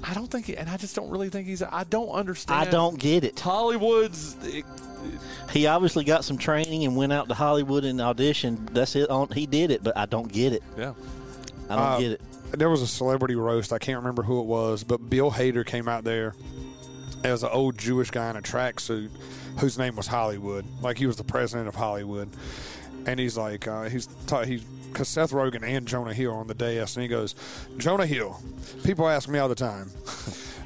[0.05, 1.61] I don't think, and I just don't really think he's.
[1.61, 2.61] I don't understand.
[2.61, 3.37] I don't get it.
[3.37, 4.37] Hollywood's.
[4.43, 4.63] It,
[5.51, 8.73] He obviously got some training and went out to Hollywood and auditioned.
[8.73, 9.09] That's it.
[9.09, 10.63] On he did it, but I don't get it.
[10.77, 10.93] yeah.
[11.69, 12.21] I don't Uh, get it.
[12.57, 13.71] There was a celebrity roast.
[13.71, 16.35] I can't remember who it was, but Bill Hader came out there
[17.23, 19.09] as an old Jewish guy in a tracksuit
[19.59, 20.65] whose name was Hollywood.
[20.81, 22.29] Like he was the president of Hollywood.
[23.05, 26.53] And he's like, uh, he's ta- he's because Seth Rogen and Jonah Hill on the
[26.53, 27.33] dais, and he goes,
[27.77, 28.37] Jonah Hill.
[28.83, 29.89] People ask me all the time,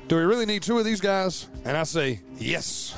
[0.08, 1.48] do we really need two of these guys?
[1.64, 2.96] And I say, yes.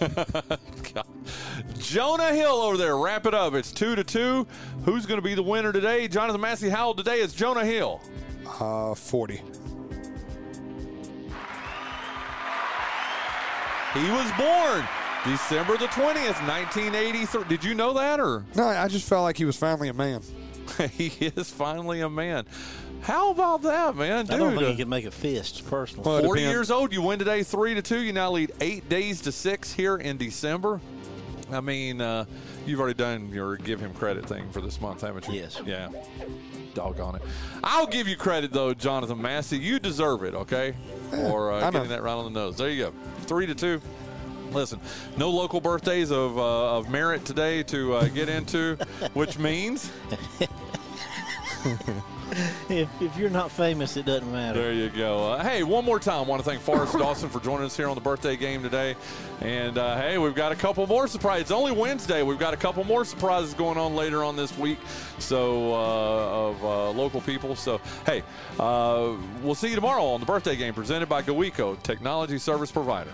[1.78, 2.96] Jonah Hill over there.
[2.96, 3.54] Wrap it up.
[3.54, 4.46] It's two to two.
[4.84, 6.08] Who's going to be the winner today?
[6.08, 8.00] Jonathan Massey Howell today is Jonah Hill.
[8.58, 9.42] Uh, 40.
[13.94, 14.88] He was born
[15.24, 17.44] December the 20th, 1983.
[17.44, 18.44] Did you know that or?
[18.56, 20.22] No, I just felt like he was finally a man.
[20.92, 22.46] he is finally a man.
[23.02, 24.26] How about that, man?
[24.26, 26.08] Dude, I don't think he can make a fist personally.
[26.08, 26.54] Well, 40 depends.
[26.54, 26.92] years old.
[26.92, 28.00] You win today 3 to 2.
[28.00, 30.80] You now lead 8 days to 6 here in December.
[31.50, 32.26] I mean, uh,
[32.64, 35.34] you've already done your give him credit thing for this month, haven't you?
[35.34, 35.60] Yes.
[35.66, 35.88] Yeah.
[36.74, 37.22] Doggone it.
[37.64, 39.58] I'll give you credit, though, Jonathan Massey.
[39.58, 40.74] You deserve it, okay?
[41.10, 41.70] For I uh, know.
[41.72, 42.56] getting that right on the nose.
[42.56, 42.92] There you go.
[43.22, 43.82] 3 to 2.
[44.52, 44.80] Listen,
[45.16, 48.76] no local birthdays of, uh, of merit today to uh, get into,
[49.14, 49.90] which means
[52.68, 54.58] if, if you're not famous, it doesn't matter.
[54.60, 55.32] There you go.
[55.32, 57.88] Uh, hey, one more time, I want to thank Forrest Dawson for joining us here
[57.88, 58.96] on the birthday game today.
[59.40, 61.42] And uh, hey, we've got a couple more surprises.
[61.42, 62.22] It's only Wednesday.
[62.22, 64.78] We've got a couple more surprises going on later on this week.
[65.18, 67.54] So uh, of uh, local people.
[67.54, 68.22] So hey,
[68.58, 73.12] uh, we'll see you tomorrow on the birthday game presented by GoEco Technology Service Provider.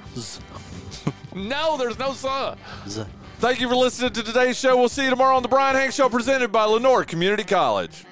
[1.35, 2.57] no, there's no sun.
[3.39, 4.77] Thank you for listening to today's show.
[4.77, 8.05] We'll see you tomorrow on the Bryan Hank Show presented by Lenoir Community College.